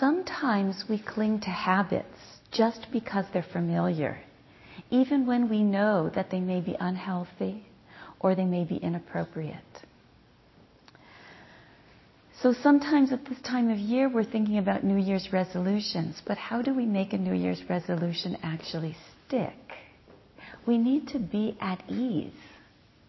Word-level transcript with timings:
Sometimes 0.00 0.86
we 0.88 0.98
cling 0.98 1.40
to 1.40 1.50
habits 1.50 2.16
just 2.50 2.86
because 2.90 3.26
they're 3.32 3.42
familiar, 3.52 4.18
even 4.90 5.26
when 5.26 5.50
we 5.50 5.62
know 5.62 6.10
that 6.14 6.30
they 6.30 6.40
may 6.40 6.62
be 6.62 6.74
unhealthy 6.80 7.66
or 8.18 8.34
they 8.34 8.46
may 8.46 8.64
be 8.64 8.76
inappropriate. 8.76 9.60
So 12.42 12.54
sometimes 12.54 13.12
at 13.12 13.26
this 13.26 13.40
time 13.42 13.68
of 13.68 13.76
year, 13.76 14.08
we're 14.08 14.24
thinking 14.24 14.56
about 14.56 14.82
New 14.82 14.96
Year's 14.96 15.28
resolutions, 15.34 16.22
but 16.26 16.38
how 16.38 16.62
do 16.62 16.72
we 16.72 16.86
make 16.86 17.12
a 17.12 17.18
New 17.18 17.34
Year's 17.34 17.62
resolution 17.68 18.38
actually 18.42 18.96
stick? 19.26 19.52
We 20.66 20.78
need 20.78 21.08
to 21.08 21.18
be 21.18 21.58
at 21.60 21.82
ease 21.90 22.32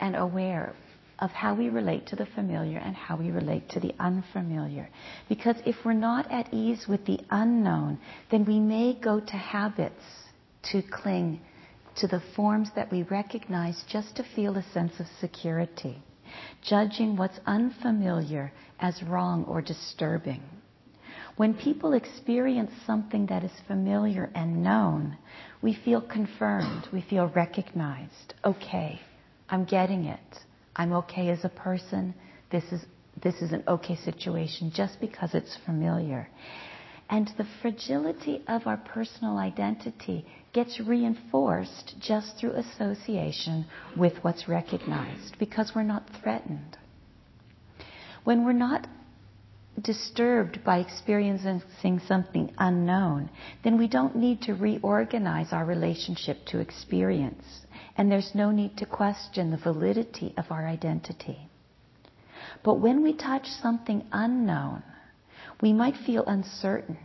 and 0.02 0.18
aware 0.18 0.76
of 1.22 1.30
how 1.30 1.54
we 1.54 1.70
relate 1.70 2.08
to 2.08 2.16
the 2.16 2.26
familiar 2.26 2.80
and 2.80 2.96
how 2.96 3.16
we 3.16 3.30
relate 3.30 3.70
to 3.70 3.80
the 3.80 3.94
unfamiliar. 4.00 4.90
Because 5.30 5.56
if 5.66 5.76
we're 5.86 5.94
not 5.94 6.30
at 6.32 6.52
ease 6.52 6.88
with 6.90 7.06
the 7.06 7.20
unknown, 7.30 8.00
then 8.32 8.44
we 8.44 8.60
may 8.60 8.94
go 9.00 9.20
to 9.20 9.34
habits 9.34 10.04
to 10.72 10.82
cling 10.82 11.40
to 11.98 12.08
the 12.08 12.22
forms 12.36 12.70
that 12.76 12.92
we 12.92 13.04
recognize 13.04 13.84
just 13.88 14.16
to 14.16 14.24
feel 14.36 14.58
a 14.58 14.64
sense 14.74 15.00
of 15.00 15.06
security, 15.20 16.02
judging 16.64 17.16
what's 17.16 17.40
unfamiliar 17.46 18.52
as 18.80 19.04
wrong 19.04 19.46
or 19.46 19.62
disturbing. 19.62 20.42
When 21.38 21.54
people 21.54 21.94
experience 21.94 22.72
something 22.86 23.28
that 23.28 23.44
is 23.44 23.52
familiar 23.68 24.32
and 24.34 24.64
known, 24.64 25.18
we 25.62 25.74
feel 25.86 26.02
confirmed, 26.02 26.88
we 26.92 27.02
feel 27.02 27.28
recognized. 27.28 28.34
Okay, 28.44 29.00
I'm 29.50 29.66
getting 29.66 30.06
it. 30.06 30.20
I'm 30.82 30.94
okay 30.94 31.30
as 31.30 31.46
a 31.46 31.50
person. 31.50 32.16
This 32.52 32.64
is, 32.72 32.84
this 33.22 33.36
is 33.36 33.52
an 33.52 33.64
okay 33.68 33.96
situation 33.98 34.72
just 34.74 35.00
because 35.00 35.36
it's 35.36 35.56
familiar. 35.64 36.28
And 37.08 37.32
the 37.38 37.46
fragility 37.62 38.42
of 38.48 38.66
our 38.66 38.78
personal 38.78 39.38
identity 39.38 40.26
gets 40.54 40.80
reinforced 40.80 41.94
just 42.00 42.38
through 42.40 42.54
association 42.54 43.68
with 43.96 44.14
what's 44.24 44.48
recognized 44.48 45.38
because 45.38 45.72
we're 45.76 45.84
not 45.84 46.10
threatened. 46.24 46.80
When 48.24 48.44
we're 48.44 48.54
not 48.54 48.88
disturbed 49.80 50.64
by 50.64 50.80
experiencing 50.80 52.02
something 52.08 52.56
unknown, 52.58 53.30
then 53.64 53.78
we 53.78 53.88
don't 53.88 54.16
need 54.16 54.42
to 54.42 54.56
reorganize 54.56 55.54
our 55.54 55.64
relationship 55.64 56.44
to 56.48 56.58
experience. 56.58 57.46
And 57.98 58.12
there's 58.12 58.34
no 58.34 58.52
need 58.52 58.78
to 58.78 58.86
question 58.86 59.52
the 59.52 59.58
validity 59.58 60.34
of 60.38 60.52
our 60.52 60.68
identity. 60.68 61.50
But 62.64 62.76
when 62.76 63.04
we 63.04 63.14
touch 63.14 63.48
something 63.48 64.06
unknown, 64.12 64.84
we 65.62 65.74
might 65.74 65.96
feel 65.98 66.24
uncertain, 66.26 66.98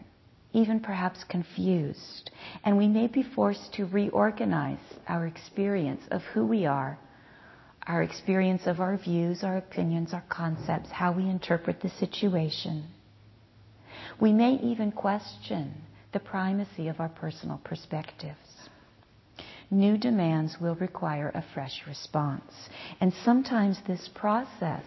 even 0.53 0.81
perhaps 0.81 1.25
confused, 1.25 2.31
and 2.64 2.79
we 2.79 2.89
may 2.89 3.07
be 3.07 3.23
forced 3.23 3.75
to 3.75 3.87
reorganize 3.87 4.79
our 5.09 5.27
experience 5.27 6.03
of 6.11 6.23
who 6.23 6.47
we 6.47 6.67
are, 6.67 6.98
our 7.87 8.03
experience 8.03 8.67
of 8.67 8.81
our 8.81 8.97
views, 8.97 9.45
our 9.45 9.59
opinions, 9.59 10.12
our 10.12 10.25
concepts, 10.29 10.91
how 10.91 11.12
we 11.12 11.29
interpret 11.29 11.81
the 11.81 11.91
situation. 11.91 12.84
We 14.20 14.33
may 14.33 14.55
even 14.55 14.92
question 14.92 15.75
the 16.12 16.20
primacy 16.20 16.89
of 16.89 17.01
our 17.01 17.09
personal 17.09 17.61
perspectives 17.62 18.45
new 19.70 19.98
demands 19.98 20.56
will 20.61 20.77
require 20.77 21.31
a 21.34 21.45
fresh 21.55 21.83
response. 21.86 22.53
And 23.00 23.12
sometimes 23.25 23.78
this 23.86 24.08
process 24.14 24.84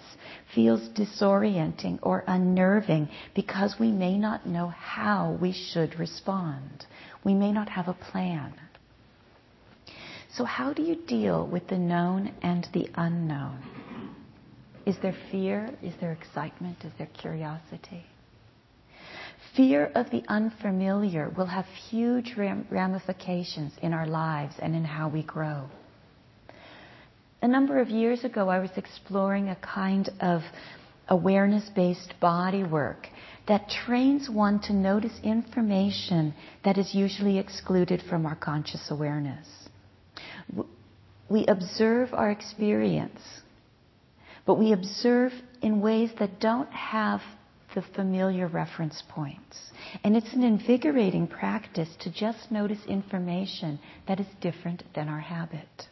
feels 0.54 0.90
disorienting 0.90 2.00
or 2.02 2.24
unnerving 2.28 3.10
because 3.36 3.76
we 3.80 3.92
may 3.92 4.18
not 4.18 4.46
know 4.46 4.68
how 4.68 5.38
we 5.42 5.52
should 5.52 6.00
respond. 6.00 6.86
We 7.24 7.34
may 7.34 7.52
not 7.52 7.70
have 7.70 7.88
a 7.88 7.94
plan. 7.94 8.54
So, 10.32 10.46
how 10.46 10.74
do 10.74 10.84
you 10.84 10.96
deal 10.96 11.48
with 11.48 11.68
the 11.68 11.78
known 11.78 12.34
and 12.42 12.68
the 12.74 12.90
unknown? 12.96 13.60
Is 14.86 14.96
there 15.02 15.16
fear? 15.32 15.70
Is 15.82 15.94
there 16.00 16.12
excitement? 16.12 16.78
Is 16.86 16.94
there 16.98 17.10
curiosity? 17.20 18.06
Fear 19.56 19.92
of 19.96 20.10
the 20.12 20.24
unfamiliar 20.28 21.30
will 21.30 21.48
have 21.48 21.66
huge 21.90 22.36
ramifications 22.38 23.74
in 23.82 23.94
our 23.94 24.08
lives 24.08 24.56
and 24.60 24.76
in 24.76 24.84
how 24.84 25.10
we 25.10 25.24
grow. 25.24 25.70
A 27.42 27.48
number 27.48 27.80
of 27.80 27.90
years 27.90 28.24
ago, 28.24 28.50
I 28.50 28.60
was 28.60 28.72
exploring 28.76 29.50
a 29.50 29.56
kind 29.56 30.10
of 30.20 30.42
awareness 31.08 31.70
based 31.70 32.14
body 32.20 32.64
work 32.64 33.08
that 33.48 33.70
trains 33.70 34.30
one 34.30 34.60
to 34.60 34.74
notice 34.74 35.20
information 35.24 36.34
that 36.64 36.78
is 36.78 36.94
usually 36.94 37.40
excluded 37.40 38.04
from 38.10 38.26
our 38.26 38.36
conscious 38.36 38.92
awareness. 38.92 39.48
We 41.30 41.46
observe 41.48 42.14
our 42.14 42.30
experience, 42.30 43.22
but 44.46 44.56
we 44.56 44.74
observe 44.74 45.32
in 45.62 45.82
ways 45.82 46.12
that 46.20 46.40
don't 46.40 46.72
have 46.72 47.22
the 47.76 47.82
familiar 47.82 48.48
reference 48.48 49.04
points. 49.10 49.72
And 50.04 50.16
it's 50.16 50.34
an 50.34 50.44
invigorating 50.44 51.28
practice 51.28 51.90
to 52.02 52.12
just 52.12 52.52
notice 52.52 52.80
information 52.88 53.80
that 54.08 54.20
is 54.20 54.28
different 54.42 54.84
than 54.96 55.08
our 55.08 55.20
habit. 55.20 55.88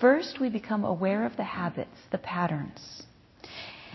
First, 0.00 0.40
we 0.40 0.48
become 0.48 0.84
aware 0.84 1.24
of 1.24 1.36
the 1.36 1.44
habits, 1.44 1.96
the 2.10 2.18
patterns. 2.18 3.02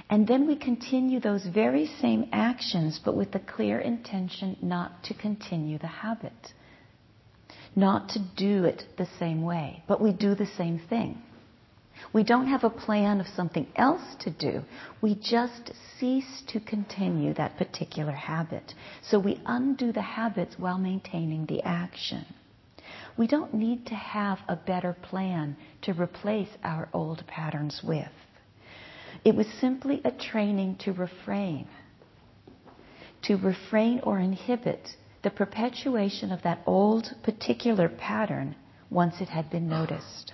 And 0.10 0.28
then 0.28 0.48
we 0.48 0.56
continue 0.56 1.20
those 1.20 1.46
very 1.46 1.88
same 2.00 2.30
actions, 2.32 3.00
but 3.04 3.16
with 3.16 3.32
the 3.32 3.40
clear 3.40 3.80
intention 3.80 4.58
not 4.62 5.04
to 5.06 5.14
continue 5.14 5.80
the 5.80 5.88
habit. 5.88 6.54
Not 7.76 8.10
to 8.10 8.20
do 8.38 8.66
it 8.66 8.84
the 8.98 9.08
same 9.20 9.42
way, 9.42 9.84
but 9.88 10.00
we 10.00 10.14
do 10.14 10.36
the 10.36 10.46
same 10.46 10.80
thing. 10.80 11.22
We 12.14 12.24
don't 12.24 12.48
have 12.48 12.64
a 12.64 12.70
plan 12.70 13.20
of 13.20 13.28
something 13.28 13.68
else 13.76 14.16
to 14.20 14.30
do. 14.30 14.64
We 15.02 15.16
just 15.16 15.72
cease 16.00 16.44
to 16.48 16.60
continue 16.60 17.34
that 17.34 17.58
particular 17.58 18.14
habit. 18.14 18.74
So 19.02 19.20
we 19.20 19.42
undo 19.46 19.92
the 19.92 20.02
habits 20.02 20.58
while 20.58 20.78
maintaining 20.78 21.46
the 21.46 21.62
action. 21.64 22.26
We 23.18 23.28
don't 23.28 23.54
need 23.54 23.86
to 23.88 23.96
have 23.96 24.40
a 24.48 24.56
better 24.56 24.94
plan 24.94 25.56
to 25.84 25.94
replace 25.94 26.50
our 26.64 26.90
old 26.94 27.26
patterns 27.28 27.82
with. 27.84 28.12
It 29.24 29.36
was 29.36 29.48
simply 29.60 30.02
a 30.04 30.12
training 30.12 30.78
to 30.82 30.92
refrain, 30.92 31.68
to 33.24 33.38
refrain 33.38 34.02
or 34.04 34.20
inhibit 34.20 34.90
the 35.24 35.32
perpetuation 35.32 36.32
of 36.32 36.44
that 36.44 36.62
old 36.68 37.16
particular 37.24 37.90
pattern 37.90 38.56
once 38.92 39.22
it 39.22 39.30
had 39.30 39.50
been 39.50 39.68
noticed. 39.68 40.34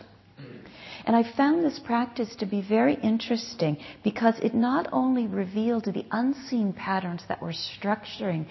And 1.05 1.15
I 1.15 1.23
found 1.35 1.63
this 1.63 1.79
practice 1.79 2.35
to 2.37 2.45
be 2.45 2.61
very 2.61 2.95
interesting 2.95 3.77
because 4.03 4.37
it 4.39 4.53
not 4.53 4.87
only 4.91 5.27
revealed 5.27 5.85
the 5.85 6.05
unseen 6.11 6.73
patterns 6.73 7.23
that 7.27 7.41
were 7.41 7.53
structuring 7.53 8.45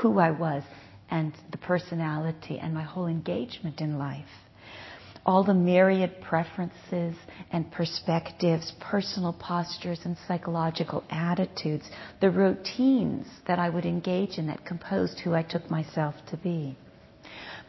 who 0.00 0.18
I 0.18 0.30
was 0.30 0.62
and 1.10 1.32
the 1.50 1.58
personality 1.58 2.58
and 2.58 2.72
my 2.72 2.82
whole 2.82 3.06
engagement 3.06 3.80
in 3.80 3.98
life, 3.98 4.24
all 5.26 5.44
the 5.44 5.54
myriad 5.54 6.20
preferences 6.20 7.14
and 7.50 7.70
perspectives, 7.70 8.72
personal 8.80 9.32
postures 9.32 10.00
and 10.04 10.16
psychological 10.28 11.02
attitudes, 11.10 11.88
the 12.20 12.30
routines 12.30 13.26
that 13.46 13.58
I 13.58 13.70
would 13.70 13.86
engage 13.86 14.38
in 14.38 14.46
that 14.48 14.66
composed 14.66 15.20
who 15.20 15.34
I 15.34 15.42
took 15.42 15.70
myself 15.70 16.14
to 16.30 16.36
be. 16.36 16.76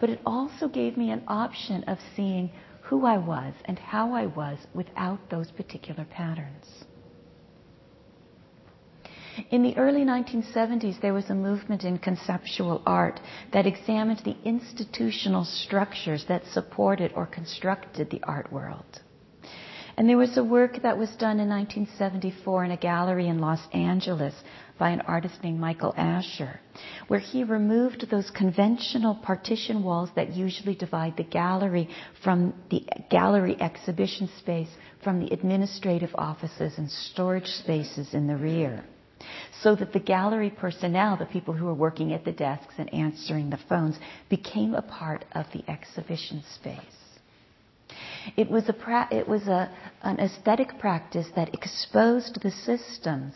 But 0.02 0.10
it 0.10 0.20
also 0.26 0.68
gave 0.68 0.98
me 0.98 1.12
an 1.12 1.24
option 1.28 1.86
of 1.86 1.98
seeing 2.16 2.52
who 2.86 3.06
I 3.06 3.18
was 3.18 3.54
and 3.66 3.80
how 3.80 4.14
I 4.14 4.28
was 4.28 4.60
without 4.74 5.30
those 5.30 5.52
particular 5.52 6.06
patterns. 6.06 6.86
In 9.50 9.64
the 9.64 9.76
early 9.78 10.06
1970s, 10.06 11.02
there 11.02 11.14
was 11.14 11.30
a 11.30 11.36
movement 11.36 11.84
in 11.84 11.98
conceptual 11.98 12.82
art 12.86 13.20
that 13.52 13.66
examined 13.66 14.22
the 14.24 14.38
institutional 14.46 15.44
structures 15.44 16.26
that 16.30 16.46
supported 16.46 17.12
or 17.16 17.26
constructed 17.26 18.10
the 18.10 18.24
art 18.24 18.52
world. 18.54 19.02
And 19.98 20.08
there 20.08 20.18
was 20.18 20.38
a 20.38 20.44
work 20.44 20.82
that 20.84 20.98
was 20.98 21.10
done 21.16 21.40
in 21.40 21.50
1974 21.50 22.66
in 22.66 22.72
a 22.72 22.78
gallery 22.78 23.28
in 23.28 23.40
Los 23.40 23.62
Angeles 23.74 24.36
by 24.78 24.90
an 24.90 25.02
artist 25.02 25.36
named 25.44 25.60
Michael 25.60 25.94
Asher, 25.96 26.60
where 27.08 27.20
he 27.20 27.44
removed 27.44 28.10
those 28.10 28.30
conventional 28.32 29.16
partition 29.16 29.84
walls 29.84 30.10
that 30.16 30.36
usually 30.36 30.76
divide 30.76 31.16
the 31.18 31.24
gallery 31.24 31.90
from 32.24 32.54
the 32.70 32.86
gallery 33.10 33.56
exhibition 33.60 34.30
space 34.40 34.70
from 35.04 35.20
the 35.20 35.32
administrative 35.32 36.14
offices 36.16 36.74
and 36.78 36.90
storage 36.90 37.48
spaces 37.48 38.14
in 38.14 38.28
the 38.28 38.36
rear. 38.36 38.84
So 39.62 39.76
that 39.76 39.94
the 39.94 40.00
gallery 40.00 40.50
personnel, 40.50 41.18
the 41.18 41.26
people 41.26 41.54
who 41.54 41.66
were 41.66 41.74
working 41.74 42.14
at 42.14 42.26
the 42.26 42.32
desks 42.32 42.74
and 42.78 42.94
answering 42.94 43.50
the 43.50 43.60
phones, 43.70 43.98
became 44.30 44.76
a 44.76 44.82
part 44.82 45.26
of 45.32 45.46
the 45.54 45.64
exhibition 45.72 46.44
space. 46.54 46.80
It 48.36 48.50
was, 48.50 48.68
a 48.68 48.74
pra- 48.74 49.08
it 49.12 49.28
was 49.28 49.44
a, 49.48 49.72
an 50.02 50.20
aesthetic 50.20 50.80
practice 50.80 51.28
that 51.36 51.54
exposed 51.54 52.42
the 52.42 52.52
systems 52.52 53.36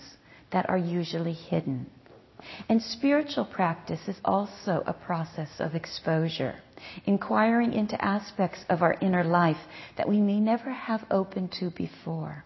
that 0.51 0.69
are 0.69 0.78
usually 0.78 1.34
hidden. 1.34 1.88
And 2.69 2.81
spiritual 2.81 3.46
practice 3.46 4.07
is 4.07 4.19
also 4.24 4.84
a 4.86 4.94
process 4.94 5.50
of 5.60 5.75
exposure, 5.75 6.56
inquiring 7.06 7.74
into 7.74 8.04
aspects 8.04 8.63
of 8.69 8.81
our 8.81 8.96
inner 9.01 9.24
life 9.24 9.60
that 9.98 10.07
we 10.07 10.22
may 10.22 10.40
never 10.40 10.72
have 10.72 11.06
opened 11.12 11.51
to 11.60 11.69
before. 11.72 12.46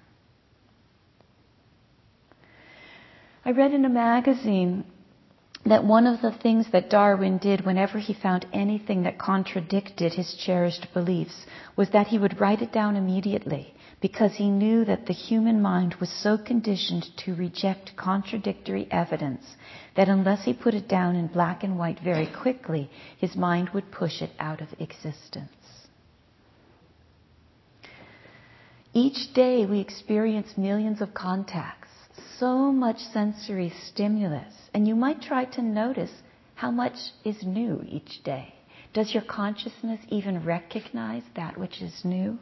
I 3.46 3.52
read 3.52 3.74
in 3.74 3.86
a 3.86 3.90
magazine 3.90 4.86
that 5.66 5.84
one 5.84 6.08
of 6.08 6.22
the 6.22 6.32
things 6.32 6.66
that 6.72 6.90
Darwin 6.90 7.38
did 7.38 7.66
whenever 7.66 8.00
he 8.00 8.14
found 8.14 8.46
anything 8.52 9.04
that 9.04 9.18
contradicted 9.18 10.14
his 10.14 10.34
cherished 10.36 10.88
beliefs 10.94 11.46
was 11.76 11.90
that 11.92 12.08
he 12.08 12.18
would 12.18 12.40
write 12.40 12.62
it 12.62 12.72
down 12.72 12.96
immediately 12.96 13.74
because 14.04 14.34
he 14.34 14.50
knew 14.50 14.84
that 14.84 15.06
the 15.06 15.14
human 15.14 15.62
mind 15.62 15.96
was 16.02 16.10
so 16.10 16.38
conditioned 16.38 17.06
to 17.16 17.34
reject 17.36 17.96
contradictory 17.96 18.86
evidence 18.92 19.56
that 19.96 20.10
unless 20.10 20.44
he 20.44 20.54
put 20.54 20.74
it 20.74 20.90
down 20.90 21.16
in 21.16 21.26
black 21.26 21.64
and 21.64 21.80
white 21.80 21.98
very 22.04 22.28
quickly, 22.28 22.90
his 23.18 23.34
mind 23.38 23.70
would 23.70 23.90
push 23.94 24.22
it 24.22 24.30
out 24.40 24.60
of 24.60 24.68
existence. 24.78 25.88
Each 28.94 29.34
day 29.34 29.66
we 29.66 29.80
experience 29.80 30.58
millions 30.58 31.00
of 31.00 31.14
contacts, 31.14 31.88
so 32.38 32.74
much 32.74 32.98
sensory 32.98 33.72
stimulus, 33.88 34.54
and 34.74 34.86
you 34.86 34.96
might 34.96 35.22
try 35.22 35.46
to 35.46 35.62
notice 35.62 36.12
how 36.56 36.72
much 36.72 36.98
is 37.24 37.42
new 37.42 37.82
each 37.88 38.22
day. 38.26 38.54
Does 38.92 39.14
your 39.14 39.24
consciousness 39.24 40.02
even 40.10 40.44
recognize 40.44 41.24
that 41.36 41.58
which 41.58 41.82
is 41.82 42.04
new? 42.04 42.38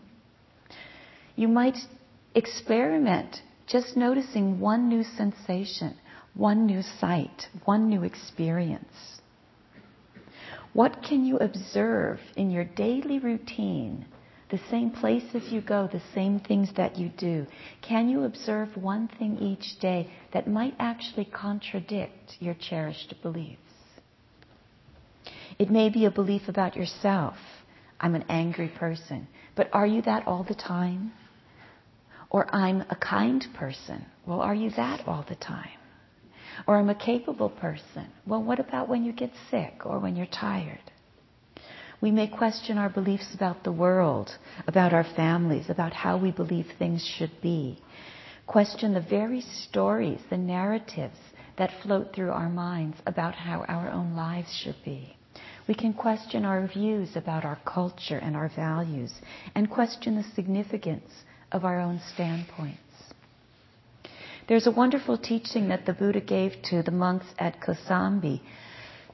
You 1.42 1.48
might 1.48 1.80
experiment 2.36 3.42
just 3.66 3.98
noticing 3.98 4.60
one 4.60 4.88
new 4.88 5.04
sensation, 5.04 5.98
one 6.36 6.68
new 6.68 6.84
sight, 6.84 7.48
one 7.66 7.90
new 7.90 8.04
experience. 8.04 9.20
What 10.74 11.02
can 11.02 11.26
you 11.26 11.38
observe 11.38 12.20
in 12.36 12.52
your 12.52 12.66
daily 12.66 13.18
routine, 13.18 14.06
the 14.52 14.60
same 14.70 14.92
places 14.92 15.52
you 15.52 15.62
go, 15.62 15.90
the 15.92 16.04
same 16.14 16.40
things 16.42 16.74
that 16.78 17.00
you 17.00 17.10
do? 17.18 17.48
Can 17.82 18.08
you 18.08 18.24
observe 18.24 18.78
one 18.78 19.08
thing 19.08 19.40
each 19.40 19.80
day 19.80 20.12
that 20.34 20.48
might 20.48 20.76
actually 20.78 21.26
contradict 21.26 22.38
your 22.40 22.54
cherished 22.54 23.16
beliefs? 23.24 23.74
It 25.58 25.72
may 25.72 25.90
be 25.90 26.06
a 26.06 26.12
belief 26.12 26.48
about 26.48 26.76
yourself. 26.76 27.38
I'm 28.00 28.14
an 28.14 28.26
angry 28.30 28.68
person. 28.68 29.28
But 29.56 29.72
are 29.74 29.88
you 29.88 30.04
that 30.04 30.28
all 30.28 30.44
the 30.44 30.54
time? 30.54 31.14
Or 32.32 32.48
I'm 32.56 32.82
a 32.90 32.96
kind 32.96 33.46
person. 33.54 34.06
Well, 34.26 34.40
are 34.40 34.56
you 34.56 34.72
that 34.72 35.06
all 35.06 35.26
the 35.28 35.36
time? 35.36 35.78
Or 36.66 36.78
I'm 36.78 36.90
a 36.90 36.96
capable 36.96 37.50
person. 37.50 38.08
Well, 38.26 38.42
what 38.42 38.60
about 38.60 38.88
when 38.88 39.04
you 39.04 39.12
get 39.12 39.32
sick 39.50 39.86
or 39.86 40.00
when 40.00 40.16
you're 40.16 40.26
tired? 40.26 40.80
We 42.00 42.10
may 42.10 42.28
question 42.28 42.78
our 42.78 42.90
beliefs 42.90 43.36
about 43.36 43.64
the 43.64 43.72
world, 43.72 44.32
about 44.66 44.94
our 44.94 45.04
families, 45.04 45.70
about 45.70 45.92
how 45.92 46.18
we 46.18 46.32
believe 46.32 46.68
things 46.80 47.06
should 47.06 47.42
be. 47.42 47.78
Question 48.48 48.94
the 48.94 49.02
very 49.02 49.42
stories, 49.42 50.22
the 50.30 50.38
narratives 50.38 51.20
that 51.58 51.82
float 51.84 52.14
through 52.16 52.32
our 52.32 52.50
minds 52.50 52.98
about 53.06 53.36
how 53.36 53.66
our 53.68 53.90
own 53.92 54.16
lives 54.16 54.52
should 54.64 54.78
be. 54.86 55.16
We 55.68 55.76
can 55.76 55.94
question 55.94 56.46
our 56.46 56.66
views 56.66 57.16
about 57.16 57.46
our 57.46 57.60
culture 57.66 58.18
and 58.18 58.36
our 58.36 58.50
values 58.50 59.14
and 59.54 59.70
question 59.70 60.16
the 60.16 60.24
significance 60.36 61.12
of 61.52 61.66
our 61.66 61.80
own 61.80 62.00
standpoints. 62.14 62.80
There's 64.48 64.68
a 64.68 64.72
wonderful 64.72 65.18
teaching 65.18 65.70
that 65.70 65.86
the 65.86 65.94
Buddha 65.94 66.20
gave 66.20 66.62
to 66.64 66.84
the 66.84 66.92
monks 66.92 67.28
at 67.40 67.62
Kosambi. 67.62 68.42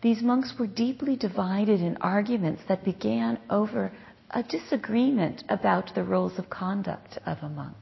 These 0.02 0.22
monks 0.22 0.54
were 0.58 0.68
deeply 0.68 1.16
divided 1.16 1.82
in 1.82 1.98
arguments 1.98 2.64
that 2.68 2.84
began 2.84 3.40
over 3.50 3.92
a 4.32 4.44
disagreement 4.44 5.44
about 5.50 5.94
the 5.96 6.04
rules 6.04 6.38
of 6.38 6.50
conduct 6.50 7.18
of 7.26 7.38
a 7.42 7.50
monk. 7.50 7.76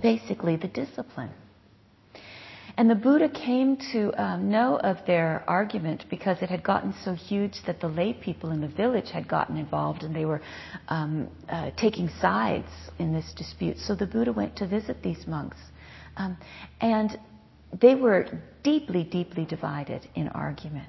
Basically, 0.00 0.56
the 0.56 0.68
discipline. 0.68 1.30
And 2.76 2.88
the 2.88 2.94
Buddha 2.94 3.28
came 3.28 3.76
to 3.92 4.12
um, 4.22 4.50
know 4.50 4.78
of 4.78 4.98
their 5.06 5.44
argument 5.46 6.04
because 6.10 6.42
it 6.42 6.48
had 6.48 6.62
gotten 6.62 6.94
so 7.04 7.14
huge 7.14 7.62
that 7.66 7.80
the 7.80 7.88
lay 7.88 8.12
people 8.12 8.50
in 8.50 8.60
the 8.60 8.68
village 8.68 9.10
had 9.10 9.28
gotten 9.28 9.56
involved 9.56 10.02
and 10.02 10.14
they 10.14 10.24
were 10.24 10.40
um, 10.88 11.28
uh, 11.48 11.70
taking 11.76 12.08
sides 12.20 12.70
in 12.98 13.12
this 13.12 13.32
dispute. 13.36 13.78
So 13.78 13.94
the 13.94 14.06
Buddha 14.06 14.32
went 14.32 14.56
to 14.56 14.66
visit 14.66 15.02
these 15.02 15.26
monks. 15.26 15.58
Um, 16.16 16.36
and 16.80 17.18
they 17.80 17.94
were 17.94 18.26
deeply, 18.62 19.04
deeply 19.04 19.44
divided 19.44 20.08
in 20.14 20.28
argument. 20.28 20.86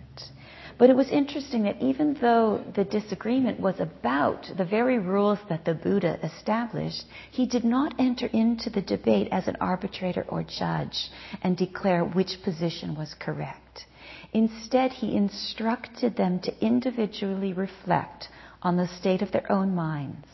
But 0.82 0.90
it 0.90 0.96
was 0.96 1.10
interesting 1.12 1.62
that 1.66 1.80
even 1.80 2.16
though 2.16 2.64
the 2.74 2.84
disagreement 2.84 3.60
was 3.60 3.80
about 3.80 4.50
the 4.58 4.66
very 4.66 4.98
rules 4.98 5.38
that 5.48 5.64
the 5.64 5.76
Buddha 5.76 6.18
established, 6.24 7.06
he 7.30 7.46
did 7.46 7.64
not 7.64 7.94
enter 8.00 8.26
into 8.26 8.72
the 8.72 8.82
debate 8.82 9.28
as 9.32 9.48
an 9.48 9.58
arbitrator 9.62 10.26
or 10.28 10.42
judge 10.42 11.12
and 11.44 11.56
declare 11.56 12.04
which 12.04 12.42
position 12.44 12.96
was 12.96 13.14
correct. 13.14 13.86
Instead, 14.34 14.92
he 14.92 15.16
instructed 15.16 16.16
them 16.16 16.40
to 16.40 16.66
individually 16.66 17.54
reflect 17.54 18.30
on 18.64 18.76
the 18.76 18.88
state 18.88 19.22
of 19.22 19.32
their 19.32 19.52
own 19.52 19.76
minds, 19.76 20.26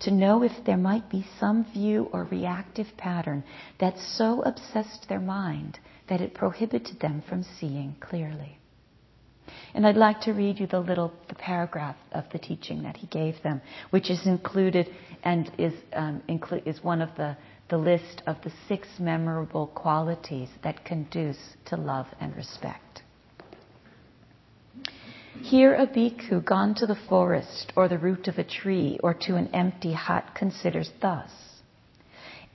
to 0.00 0.10
know 0.10 0.42
if 0.42 0.62
there 0.66 0.76
might 0.76 1.08
be 1.08 1.24
some 1.38 1.64
view 1.72 2.10
or 2.12 2.24
reactive 2.24 2.98
pattern 2.98 3.42
that 3.78 3.96
so 3.96 4.42
obsessed 4.42 5.08
their 5.08 5.20
mind 5.20 5.78
that 6.06 6.20
it 6.20 6.34
prohibited 6.34 7.00
them 7.00 7.22
from 7.26 7.42
seeing 7.42 7.96
clearly. 7.98 8.59
And 9.74 9.86
I'd 9.86 9.96
like 9.96 10.20
to 10.22 10.32
read 10.32 10.58
you 10.58 10.66
the 10.66 10.80
little 10.80 11.12
the 11.28 11.34
paragraph 11.34 11.96
of 12.12 12.24
the 12.32 12.38
teaching 12.38 12.82
that 12.82 12.96
he 12.96 13.06
gave 13.06 13.42
them, 13.42 13.60
which 13.90 14.10
is 14.10 14.26
included 14.26 14.88
and 15.22 15.50
is, 15.58 15.74
um, 15.92 16.22
inclu- 16.28 16.66
is 16.66 16.82
one 16.82 17.00
of 17.00 17.10
the, 17.16 17.36
the 17.68 17.78
list 17.78 18.22
of 18.26 18.36
the 18.42 18.52
six 18.68 18.88
memorable 18.98 19.68
qualities 19.68 20.48
that 20.62 20.84
conduce 20.84 21.38
to 21.66 21.76
love 21.76 22.06
and 22.20 22.34
respect. 22.36 23.02
Here 25.42 25.74
a 25.74 25.86
bhikkhu 25.86 26.44
gone 26.44 26.74
to 26.76 26.86
the 26.86 26.98
forest 27.08 27.72
or 27.74 27.88
the 27.88 27.98
root 27.98 28.28
of 28.28 28.38
a 28.38 28.44
tree 28.44 28.98
or 29.02 29.14
to 29.14 29.36
an 29.36 29.48
empty 29.54 29.94
hut 29.94 30.34
considers 30.34 30.90
thus. 31.00 31.30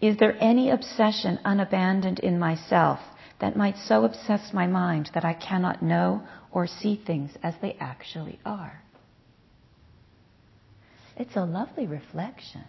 Is 0.02 0.18
there 0.18 0.38
any 0.40 0.70
obsession 0.70 1.40
unabandoned 1.44 2.20
in 2.20 2.38
myself 2.38 3.00
that 3.40 3.56
might 3.56 3.78
so 3.78 4.06
obsess 4.06 4.54
my 4.54 4.68
mind 4.68 5.10
that 5.14 5.26
I 5.26 5.34
cannot 5.34 5.82
know 5.82 6.22
or 6.56 6.66
see 6.66 6.96
things 7.06 7.32
as 7.44 7.54
they 7.62 7.76
actually 7.82 8.40
are. 8.46 8.82
It's 11.18 11.36
a 11.36 11.44
lovely 11.44 11.86
reflection. 11.86 12.64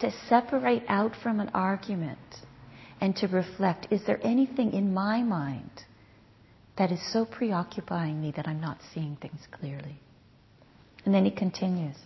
To 0.00 0.10
separate 0.28 0.82
out 0.88 1.12
from 1.22 1.38
an 1.38 1.50
argument 1.54 2.18
and 3.00 3.14
to 3.16 3.28
reflect 3.28 3.86
is 3.92 4.04
there 4.06 4.18
anything 4.22 4.72
in 4.72 4.92
my 4.92 5.22
mind 5.22 5.70
that 6.76 6.90
is 6.90 7.00
so 7.12 7.24
preoccupying 7.24 8.20
me 8.20 8.32
that 8.36 8.48
I'm 8.48 8.60
not 8.60 8.78
seeing 8.92 9.16
things 9.16 9.40
clearly? 9.52 10.00
And 11.04 11.14
then 11.14 11.24
he 11.24 11.30
continues 11.30 11.96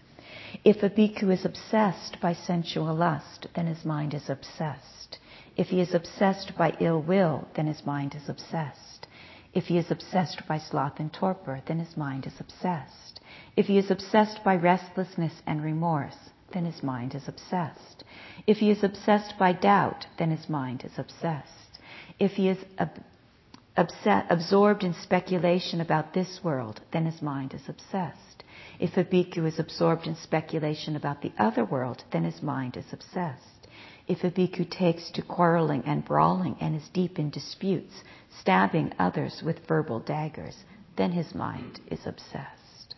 If 0.62 0.82
a 0.82 0.90
bhikkhu 0.90 1.32
is 1.32 1.46
obsessed 1.46 2.18
by 2.20 2.34
sensual 2.34 2.94
lust, 2.94 3.46
then 3.56 3.66
his 3.66 3.82
mind 3.82 4.12
is 4.12 4.28
obsessed. 4.28 5.18
If 5.56 5.68
he 5.68 5.80
is 5.80 5.94
obsessed 5.94 6.52
by 6.58 6.76
ill 6.80 7.00
will, 7.00 7.48
then 7.56 7.66
his 7.66 7.86
mind 7.86 8.14
is 8.14 8.28
obsessed. 8.28 9.07
If 9.54 9.66
he 9.66 9.78
is 9.78 9.90
obsessed 9.90 10.46
by 10.46 10.58
sloth 10.58 11.00
and 11.00 11.12
torpor, 11.12 11.62
then 11.66 11.78
his 11.78 11.96
mind 11.96 12.26
is 12.26 12.38
obsessed. 12.38 13.20
If 13.56 13.66
he 13.66 13.78
is 13.78 13.90
obsessed 13.90 14.44
by 14.44 14.56
restlessness 14.56 15.42
and 15.46 15.62
remorse, 15.62 16.30
then 16.52 16.64
his 16.64 16.82
mind 16.82 17.14
is 17.14 17.28
obsessed. 17.28 18.04
If 18.46 18.58
he 18.58 18.70
is 18.70 18.82
obsessed 18.82 19.38
by 19.38 19.52
doubt, 19.52 20.06
then 20.18 20.30
his 20.30 20.48
mind 20.48 20.84
is 20.84 20.98
obsessed. 20.98 21.78
If 22.18 22.32
he 22.32 22.48
is 22.48 22.58
ab- 22.78 23.02
absorbed 23.76 24.84
in 24.84 24.94
speculation 24.94 25.80
about 25.80 26.12
this 26.12 26.40
world, 26.42 26.80
then 26.92 27.06
his 27.06 27.22
mind 27.22 27.54
is 27.54 27.68
obsessed. 27.68 28.44
If 28.78 28.96
a 28.96 29.04
bhikkhu 29.04 29.46
is 29.46 29.58
absorbed 29.58 30.06
in 30.06 30.16
speculation 30.16 30.96
about 30.96 31.22
the 31.22 31.32
other 31.38 31.64
world, 31.64 32.04
then 32.12 32.24
his 32.24 32.42
mind 32.42 32.76
is 32.76 32.92
obsessed. 32.92 33.66
If 34.06 34.24
a 34.24 34.30
bhikkhu 34.30 34.70
takes 34.70 35.10
to 35.12 35.22
quarreling 35.22 35.82
and 35.84 36.04
brawling 36.04 36.56
and 36.60 36.74
is 36.74 36.88
deep 36.88 37.18
in 37.18 37.30
disputes, 37.30 38.02
stabbing 38.40 38.92
others 38.98 39.42
with 39.44 39.66
verbal 39.66 40.00
daggers, 40.00 40.56
then 40.96 41.12
his 41.12 41.34
mind 41.34 41.80
is 41.90 42.00
obsessed. 42.06 42.94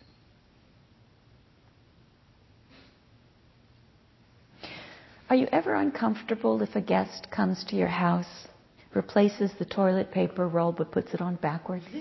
Are 5.29 5.35
you 5.35 5.47
ever 5.53 5.75
uncomfortable 5.75 6.61
if 6.61 6.75
a 6.75 6.81
guest 6.81 7.27
comes 7.31 7.63
to 7.69 7.77
your 7.77 7.87
house, 7.87 8.47
replaces 8.93 9.49
the 9.57 9.63
toilet 9.63 10.11
paper 10.11 10.45
roll 10.45 10.73
but 10.73 10.91
puts 10.91 11.13
it 11.13 11.21
on 11.21 11.35
backwards? 11.35 11.85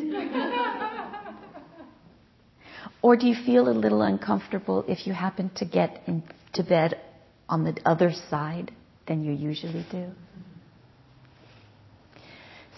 or 3.03 3.17
do 3.17 3.29
you 3.29 3.37
feel 3.47 3.69
a 3.69 3.71
little 3.71 4.03
uncomfortable 4.03 4.85
if 4.89 5.07
you 5.07 5.13
happen 5.13 5.49
to 5.57 5.65
get 5.65 6.03
into 6.09 6.69
bed 6.69 7.01
on 7.49 7.63
the 7.63 7.77
other 7.85 8.13
side 8.31 8.73
than 9.07 9.23
you 9.23 9.33
usually 9.33 9.87
do? 9.93 10.11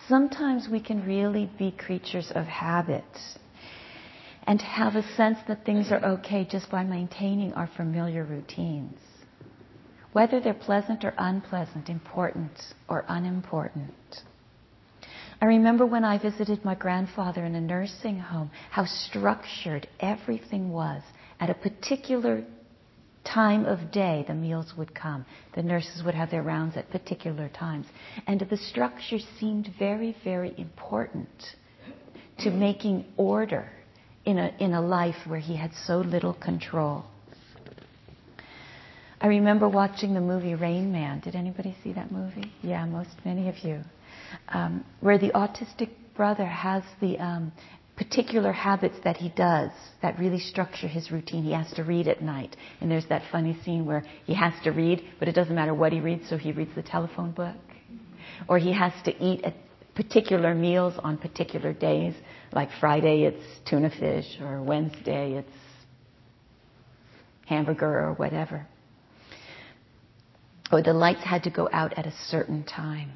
Sometimes 0.09 0.69
we 0.71 0.81
can 0.81 1.05
really 1.07 1.51
be 1.59 1.71
creatures 1.71 2.31
of 2.35 2.47
habit 2.47 3.05
and 4.47 4.61
have 4.61 4.97
a 4.97 5.03
sense 5.15 5.39
that 5.47 5.65
things 5.65 5.91
are 5.93 6.05
okay 6.05 6.45
just 6.45 6.71
by 6.71 6.83
maintaining 6.83 7.53
our 7.55 7.69
familiar 7.77 8.25
routines. 8.25 8.99
Whether 10.13 10.41
they're 10.41 10.55
pleasant 10.55 11.05
or 11.05 11.15
unpleasant, 11.17 11.89
important 11.89 12.53
or 12.89 13.05
unimportant. 13.09 13.95
I 15.41 15.47
remember 15.47 15.87
when 15.87 16.05
I 16.05 16.19
visited 16.19 16.65
my 16.65 16.75
grandfather 16.75 17.45
in 17.45 17.55
a 17.55 17.61
nursing 17.61 18.19
home, 18.19 18.51
how 18.71 18.85
structured 18.85 19.89
everything 20.01 20.71
was. 20.71 21.03
At 21.41 21.51
a 21.51 21.55
particular 21.55 22.45
time 23.25 23.65
of 23.65 23.91
day, 23.91 24.25
the 24.27 24.35
meals 24.35 24.75
would 24.77 24.95
come. 24.95 25.25
The 25.55 25.63
nurses 25.63 26.03
would 26.05 26.15
have 26.15 26.31
their 26.31 26.43
rounds 26.43 26.77
at 26.77 26.91
particular 26.91 27.49
times. 27.49 27.87
And 28.27 28.41
the 28.41 28.57
structure 28.57 29.19
seemed 29.39 29.71
very, 29.79 30.17
very 30.25 30.55
important 30.59 31.29
to 32.41 32.51
making 32.51 33.05
order 33.17 33.71
in 34.25 34.39
a, 34.39 34.55
in 34.59 34.73
a 34.75 34.81
life 34.81 35.17
where 35.27 35.41
he 35.41 35.57
had 35.57 35.73
so 35.87 35.99
little 35.99 36.35
control. 36.35 37.05
I 39.21 39.29
remember 39.29 39.69
watching 39.69 40.15
the 40.15 40.21
movie 40.21 40.55
Rain 40.57 40.91
Man. 40.91 41.21
Did 41.21 41.37
anybody 41.37 41.77
see 41.85 41.93
that 41.93 42.11
movie? 42.11 42.53
Yeah, 42.61 42.85
most 42.87 43.11
many 43.25 43.49
of 43.49 43.59
you. 43.59 43.81
Um, 44.49 44.85
where 45.01 45.19
the 45.19 45.31
autistic 45.31 45.91
brother 46.17 46.45
has 46.45 46.83
the 47.01 47.19
um, 47.19 47.53
particular 47.97 48.53
habits 48.53 48.97
that 49.05 49.17
he 49.17 49.29
does 49.31 49.71
that 50.01 50.19
really 50.19 50.39
structure 50.39 50.89
his 50.89 51.11
routine. 51.11 51.45
He 51.45 51.53
has 51.53 51.71
to 51.75 51.85
read 51.85 52.09
at 52.09 52.23
night. 52.23 52.57
And 52.81 52.91
there's 52.91 53.07
that 53.09 53.23
funny 53.31 53.59
scene 53.65 53.85
where 53.85 54.05
he 54.25 54.35
has 54.35 54.55
to 54.65 54.71
read, 54.71 55.03
but 55.19 55.29
it 55.29 55.35
doesn't 55.35 55.55
matter 55.55 55.75
what 55.75 55.93
he 55.93 56.01
reads, 56.01 56.29
so 56.29 56.37
he 56.37 56.53
reads 56.53 56.75
the 56.75 56.83
telephone 56.83 57.33
book. 57.33 57.57
Or 58.49 58.59
he 58.59 58.73
has 58.73 58.93
to 59.05 59.25
eat 59.25 59.45
at 59.45 59.55
particular 59.95 60.55
meals 60.55 60.95
on 60.99 61.19
particular 61.19 61.73
days. 61.73 62.15
Like 62.53 62.71
Friday, 62.81 63.25
it's 63.25 63.45
tuna 63.69 63.91
fish, 63.91 64.39
or 64.41 64.63
Wednesday, 64.63 65.35
it's 65.35 65.49
hamburger, 67.47 68.07
or 68.07 68.15
whatever. 68.15 68.67
Or 70.71 70.83
the 70.83 70.95
lights 70.95 71.23
had 71.23 71.43
to 71.45 71.51
go 71.51 71.69
out 71.71 71.93
at 71.99 72.07
a 72.07 72.13
certain 72.29 72.65
time. 72.65 73.13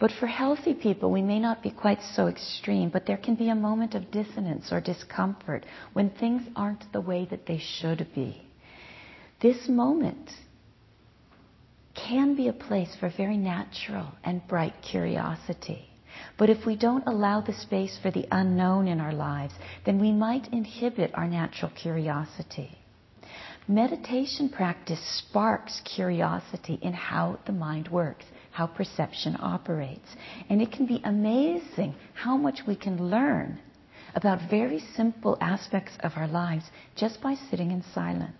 But 0.00 0.12
for 0.12 0.28
healthy 0.28 0.74
people, 0.74 1.10
we 1.10 1.22
may 1.22 1.40
not 1.40 1.62
be 1.62 1.70
quite 1.70 2.00
so 2.14 2.28
extreme, 2.28 2.88
but 2.88 3.06
there 3.06 3.16
can 3.16 3.34
be 3.34 3.48
a 3.48 3.54
moment 3.54 3.96
of 3.96 4.12
dissonance 4.12 4.72
or 4.72 4.80
discomfort 4.80 5.66
when 5.92 6.10
things 6.10 6.42
aren't 6.54 6.92
the 6.92 7.00
way 7.00 7.26
that 7.30 7.46
they 7.46 7.58
should 7.58 8.06
be. 8.14 8.42
This 9.40 9.68
moment 9.68 10.30
can 11.94 12.36
be 12.36 12.46
a 12.46 12.52
place 12.52 12.94
for 13.00 13.08
very 13.08 13.36
natural 13.36 14.06
and 14.22 14.46
bright 14.46 14.74
curiosity. 14.82 15.84
But 16.36 16.48
if 16.48 16.64
we 16.64 16.76
don't 16.76 17.06
allow 17.06 17.40
the 17.40 17.52
space 17.52 17.98
for 18.00 18.12
the 18.12 18.26
unknown 18.30 18.86
in 18.86 19.00
our 19.00 19.12
lives, 19.12 19.54
then 19.84 19.98
we 19.98 20.12
might 20.12 20.52
inhibit 20.52 21.10
our 21.14 21.26
natural 21.26 21.72
curiosity. 21.72 22.78
Meditation 23.66 24.48
practice 24.48 25.00
sparks 25.18 25.80
curiosity 25.84 26.78
in 26.80 26.92
how 26.92 27.38
the 27.46 27.52
mind 27.52 27.88
works 27.88 28.24
how 28.58 28.66
perception 28.66 29.36
operates. 29.38 30.08
And 30.50 30.60
it 30.60 30.72
can 30.72 30.84
be 30.84 31.00
amazing 31.04 31.94
how 32.14 32.36
much 32.36 32.62
we 32.66 32.74
can 32.74 33.08
learn 33.08 33.60
about 34.16 34.50
very 34.50 34.80
simple 34.96 35.38
aspects 35.40 35.92
of 36.00 36.10
our 36.16 36.26
lives 36.26 36.64
just 36.96 37.20
by 37.20 37.36
sitting 37.50 37.70
in 37.70 37.84
silence. 37.94 38.32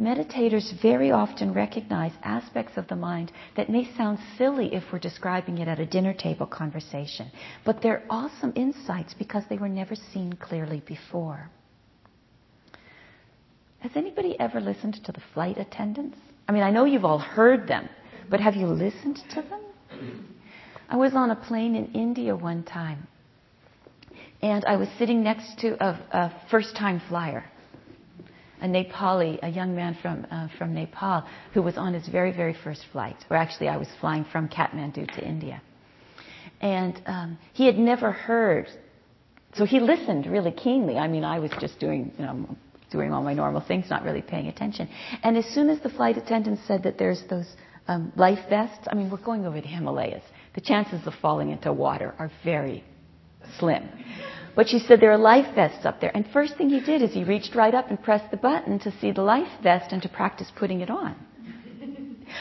Meditators 0.00 0.72
very 0.80 1.10
often 1.10 1.52
recognize 1.52 2.12
aspects 2.22 2.78
of 2.78 2.88
the 2.88 2.96
mind 2.96 3.30
that 3.54 3.68
may 3.68 3.84
sound 3.98 4.18
silly 4.38 4.74
if 4.74 4.82
we're 4.90 4.98
describing 4.98 5.58
it 5.58 5.68
at 5.68 5.78
a 5.78 5.86
dinner 5.86 6.14
table 6.14 6.46
conversation, 6.46 7.30
but 7.66 7.82
they're 7.82 8.02
awesome 8.08 8.52
insights 8.56 9.12
because 9.12 9.44
they 9.50 9.58
were 9.58 9.68
never 9.68 9.94
seen 9.94 10.32
clearly 10.32 10.82
before. 10.86 11.50
Has 13.80 13.92
anybody 13.94 14.40
ever 14.40 14.58
listened 14.58 15.04
to 15.04 15.12
the 15.12 15.22
flight 15.34 15.58
attendants? 15.58 16.16
I 16.48 16.52
mean, 16.52 16.62
I 16.62 16.70
know 16.70 16.86
you've 16.86 17.04
all 17.04 17.18
heard 17.18 17.68
them, 17.68 17.88
but 18.30 18.40
have 18.40 18.54
you 18.54 18.66
listened 18.66 19.18
to 19.30 19.42
them? 19.42 19.60
I 20.88 20.96
was 20.96 21.14
on 21.14 21.30
a 21.30 21.36
plane 21.36 21.74
in 21.74 21.92
India 21.92 22.36
one 22.36 22.62
time, 22.62 23.06
and 24.42 24.64
I 24.64 24.76
was 24.76 24.88
sitting 24.98 25.22
next 25.22 25.58
to 25.60 25.82
a, 25.82 25.90
a 26.12 26.42
first-time 26.50 27.00
flyer, 27.08 27.44
a 28.60 28.66
Nepali, 28.66 29.38
a 29.42 29.48
young 29.48 29.74
man 29.74 29.96
from 30.02 30.26
uh, 30.30 30.48
from 30.58 30.74
Nepal, 30.74 31.24
who 31.52 31.62
was 31.62 31.76
on 31.76 31.94
his 31.94 32.06
very, 32.08 32.32
very 32.32 32.56
first 32.64 32.84
flight. 32.92 33.16
Or 33.30 33.36
actually, 33.36 33.68
I 33.68 33.76
was 33.76 33.88
flying 34.00 34.24
from 34.30 34.48
Kathmandu 34.48 35.12
to 35.14 35.26
India, 35.26 35.62
and 36.60 37.00
um, 37.06 37.38
he 37.52 37.66
had 37.66 37.78
never 37.78 38.12
heard. 38.12 38.68
So 39.54 39.64
he 39.64 39.80
listened 39.80 40.26
really 40.26 40.50
keenly. 40.50 40.98
I 40.98 41.06
mean, 41.08 41.24
I 41.24 41.38
was 41.38 41.52
just 41.60 41.78
doing, 41.78 42.12
you 42.18 42.24
know, 42.24 42.56
doing 42.90 43.12
all 43.12 43.22
my 43.22 43.34
normal 43.34 43.60
things, 43.60 43.86
not 43.88 44.04
really 44.04 44.22
paying 44.22 44.48
attention. 44.48 44.88
And 45.22 45.36
as 45.36 45.46
soon 45.46 45.68
as 45.68 45.80
the 45.80 45.90
flight 45.90 46.16
attendant 46.16 46.60
said 46.66 46.82
that 46.82 46.98
there's 46.98 47.22
those 47.30 47.46
um, 47.88 48.12
life 48.16 48.38
vests. 48.48 48.86
I 48.88 48.94
mean, 48.94 49.10
we're 49.10 49.18
going 49.18 49.46
over 49.46 49.60
the 49.60 49.68
Himalayas. 49.68 50.22
The 50.54 50.60
chances 50.60 51.06
of 51.06 51.14
falling 51.20 51.50
into 51.50 51.72
water 51.72 52.14
are 52.18 52.30
very 52.44 52.84
slim. 53.58 53.88
But 54.56 54.68
she 54.68 54.78
said 54.78 55.00
there 55.00 55.12
are 55.12 55.18
life 55.18 55.54
vests 55.54 55.84
up 55.84 56.00
there. 56.00 56.12
And 56.14 56.26
first 56.32 56.56
thing 56.56 56.70
he 56.70 56.80
did 56.80 57.02
is 57.02 57.12
he 57.12 57.24
reached 57.24 57.54
right 57.54 57.74
up 57.74 57.90
and 57.90 58.02
pressed 58.02 58.30
the 58.30 58.36
button 58.36 58.78
to 58.80 58.92
see 59.00 59.10
the 59.10 59.22
life 59.22 59.50
vest 59.62 59.92
and 59.92 60.00
to 60.02 60.08
practice 60.08 60.50
putting 60.56 60.80
it 60.80 60.90
on. 60.90 61.16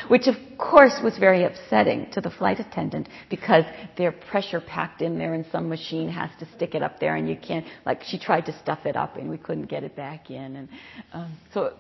Which 0.08 0.28
of 0.28 0.36
course 0.58 1.00
was 1.04 1.18
very 1.18 1.44
upsetting 1.44 2.10
to 2.12 2.22
the 2.22 2.30
flight 2.30 2.60
attendant 2.60 3.10
because 3.30 3.64
they're 3.98 4.12
pressure 4.12 4.60
packed 4.60 5.02
in 5.02 5.18
there 5.18 5.34
and 5.34 5.46
some 5.52 5.70
machine 5.70 6.10
has 6.10 6.30
to 6.40 6.48
stick 6.56 6.74
it 6.74 6.82
up 6.82 7.00
there 7.00 7.16
and 7.16 7.30
you 7.30 7.36
can't, 7.36 7.66
like 7.86 8.02
she 8.04 8.18
tried 8.18 8.46
to 8.48 8.60
stuff 8.60 8.86
it 8.86 8.96
up 8.96 9.18
and 9.18 9.30
we 9.30 9.38
couldn't 9.38 9.66
get 9.66 9.84
it 9.84 9.96
back 9.96 10.32
in. 10.32 10.56
And 10.56 10.70
um, 11.14 11.38
so 11.54 11.74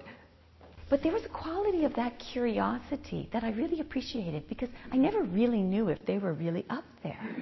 but 0.94 1.02
there 1.02 1.12
was 1.12 1.26
a 1.26 1.30
quality 1.30 1.86
of 1.86 1.96
that 1.96 2.20
curiosity 2.20 3.28
that 3.34 3.44
I 3.44 3.50
really 3.50 3.80
appreciated 3.80 4.48
because 4.48 4.70
I 4.92 4.98
never 4.98 5.24
really 5.24 5.64
knew 5.64 5.90
if 5.90 5.98
they 6.06 6.20
were 6.20 6.34
really 6.34 6.68
up 6.70 6.84
there. 7.02 7.36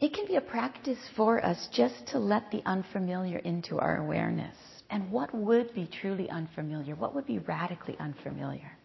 it 0.00 0.12
can 0.12 0.26
be 0.26 0.36
a 0.36 0.42
practice 0.42 0.98
for 1.16 1.42
us 1.42 1.66
just 1.72 2.08
to 2.08 2.18
let 2.18 2.50
the 2.50 2.60
unfamiliar 2.66 3.38
into 3.38 3.78
our 3.78 4.04
awareness. 4.04 4.54
And 4.90 5.10
what 5.10 5.34
would 5.34 5.74
be 5.74 5.88
truly 6.02 6.28
unfamiliar? 6.28 6.94
What 6.94 7.14
would 7.14 7.26
be 7.26 7.38
radically 7.38 7.96
unfamiliar? 7.98 8.75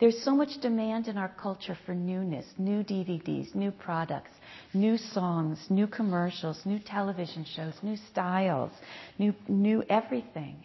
There's 0.00 0.22
so 0.24 0.34
much 0.34 0.60
demand 0.60 1.08
in 1.08 1.16
our 1.16 1.28
culture 1.28 1.76
for 1.86 1.94
newness, 1.94 2.46
new 2.58 2.82
DVDs, 2.82 3.54
new 3.54 3.70
products, 3.70 4.30
new 4.74 4.96
songs, 4.96 5.58
new 5.70 5.86
commercials, 5.86 6.60
new 6.64 6.78
television 6.78 7.44
shows, 7.44 7.74
new 7.82 7.96
styles, 8.10 8.72
new, 9.18 9.34
new 9.48 9.82
everything. 9.88 10.64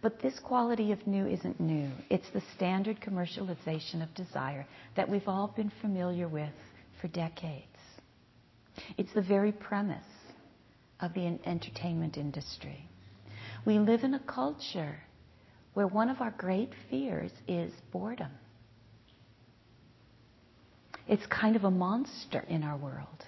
But 0.00 0.20
this 0.20 0.38
quality 0.40 0.90
of 0.90 1.06
new 1.06 1.26
isn't 1.26 1.60
new. 1.60 1.88
It's 2.10 2.28
the 2.34 2.42
standard 2.56 3.00
commercialization 3.00 4.02
of 4.02 4.12
desire 4.14 4.66
that 4.96 5.08
we've 5.08 5.28
all 5.28 5.52
been 5.54 5.70
familiar 5.80 6.26
with 6.26 6.52
for 7.00 7.06
decades. 7.08 7.66
It's 8.98 9.12
the 9.14 9.22
very 9.22 9.52
premise 9.52 10.02
of 11.00 11.14
the 11.14 11.38
entertainment 11.44 12.16
industry. 12.16 12.88
We 13.64 13.78
live 13.78 14.02
in 14.02 14.14
a 14.14 14.20
culture 14.20 14.96
where 15.74 15.86
one 15.86 16.10
of 16.10 16.20
our 16.20 16.32
great 16.32 16.70
fears 16.90 17.30
is 17.46 17.72
boredom. 17.92 18.30
It's 21.08 21.26
kind 21.26 21.56
of 21.56 21.64
a 21.64 21.70
monster 21.70 22.44
in 22.48 22.62
our 22.62 22.76
world. 22.76 23.26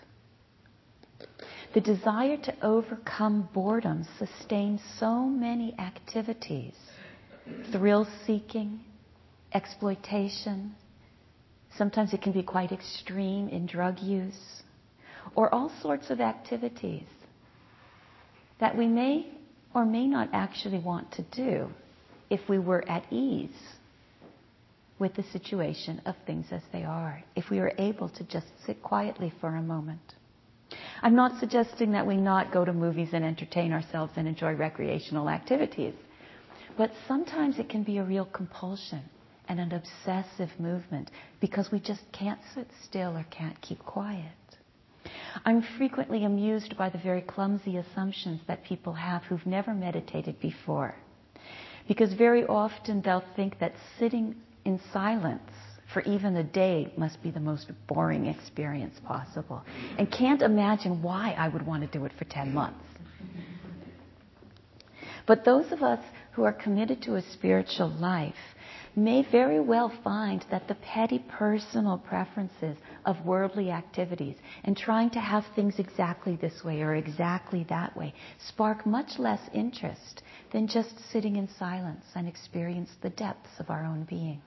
The 1.75 1.81
desire 1.81 2.37
to 2.37 2.55
overcome 2.65 3.49
boredom 3.53 4.07
sustains 4.19 4.81
so 4.99 5.25
many 5.25 5.75
activities 5.79 6.75
thrill 7.73 8.07
seeking, 8.27 8.81
exploitation. 9.53 10.75
Sometimes 11.77 12.15
it 12.15 12.23
can 12.23 12.33
be 12.33 12.43
quite 12.43 12.73
extreme 12.73 13.49
in 13.49 13.67
drug 13.67 13.99
use, 14.01 14.63
or 15.35 15.53
all 15.53 15.71
sorts 15.83 16.11
of 16.11 16.21
activities 16.21 17.07
that 18.61 18.77
we 18.77 18.87
may 18.87 19.27
or 19.75 19.85
may 19.85 20.07
not 20.07 20.29
actually 20.33 20.79
want 20.79 21.11
to 21.13 21.23
do 21.23 21.69
if 22.31 22.41
we 22.49 22.59
were 22.59 22.89
at 22.89 23.05
ease 23.13 23.51
with 24.99 25.15
the 25.15 25.23
situation 25.25 26.01
of 26.07 26.15
things 26.27 26.47
as 26.51 26.63
they 26.73 26.85
are, 26.85 27.23
if 27.35 27.51
we 27.51 27.59
are 27.59 27.73
able 27.79 28.09
to 28.09 28.25
just 28.25 28.47
sit 28.65 28.83
quietly 28.83 29.33
for 29.41 29.57
a 29.57 29.63
moment. 29.63 30.15
I'm 31.03 31.15
not 31.15 31.39
suggesting 31.41 31.93
that 31.93 32.07
we 32.07 32.17
not 32.17 32.53
go 32.53 32.65
to 32.65 32.73
movies 32.73 33.11
and 33.13 33.25
entertain 33.25 33.73
ourselves 33.73 34.13
and 34.17 34.27
enjoy 34.27 34.55
recreational 34.55 35.29
activities, 35.29 35.95
but 36.77 36.91
sometimes 37.07 37.59
it 37.59 37.69
can 37.69 37.83
be 37.83 37.99
a 37.99 38.05
real 38.05 38.25
compulsion 38.25 39.03
and 39.49 39.61
an 39.61 39.73
obsessive 39.73 40.51
movement 40.59 41.11
because 41.41 41.71
we 41.71 41.81
just 41.81 42.03
can't 42.13 42.41
sit 42.55 42.69
still 42.85 43.17
or 43.17 43.27
can't 43.31 43.61
keep 43.61 43.79
quiet. 43.81 44.33
I'm 45.45 45.63
frequently 45.77 46.25
amused 46.25 46.77
by 46.77 46.89
the 46.89 46.99
very 46.99 47.21
clumsy 47.21 47.77
assumptions 47.77 48.41
that 48.47 48.65
people 48.65 48.95
have 48.95 49.23
who've 49.25 49.47
never 49.47 49.75
meditated 49.75 50.41
before. 50.41 50.95
Because 51.87 52.15
very 52.15 52.47
often 52.47 53.03
they'll 53.03 53.25
think 53.37 53.59
that 53.59 53.75
sitting 53.99 54.35
in 54.65 54.81
silence 54.93 55.51
for 55.93 56.03
even 56.03 56.37
a 56.37 56.43
day 56.43 56.93
must 56.97 57.23
be 57.23 57.31
the 57.31 57.41
most 57.41 57.71
boring 57.87 58.27
experience 58.27 58.99
possible 59.05 59.63
and 59.99 60.11
can't 60.11 60.43
imagine 60.43 61.03
why 61.03 61.35
I 61.39 61.49
would 61.49 61.65
want 61.65 61.83
to 61.83 61.99
do 61.99 62.05
it 62.05 62.13
for 62.19 62.25
10 62.25 62.53
months. 62.53 62.85
But 65.27 65.45
those 65.45 65.71
of 65.73 65.83
us 65.83 66.05
who 66.33 66.45
are 66.45 66.53
committed 66.53 67.03
to 67.03 67.15
a 67.15 67.23
spiritual 67.23 67.89
life 67.89 68.35
may 68.97 69.23
very 69.23 69.59
well 69.61 69.93
find 70.05 70.45
that 70.51 70.69
the 70.69 70.75
petty 70.77 71.19
personal 71.19 71.99
preferences 71.99 72.77
of 73.05 73.25
worldly 73.25 73.71
activities 73.71 74.37
and 74.65 74.77
trying 74.77 75.11
to 75.11 75.21
have 75.21 75.45
things 75.57 75.79
exactly 75.79 76.37
this 76.37 76.63
way 76.65 76.83
or 76.83 76.95
exactly 76.95 77.65
that 77.69 77.97
way 77.97 78.15
spark 78.39 78.87
much 78.87 79.19
less 79.19 79.41
interest 79.53 80.23
than 80.53 80.69
just 80.69 80.95
sitting 81.11 81.37
in 81.37 81.49
silence 81.59 82.05
and 82.15 82.29
experience 82.29 82.91
the 83.03 83.11
depths 83.11 83.59
of 83.59 83.71
our 83.71 83.85
own 83.85 84.05
being. 84.05 84.41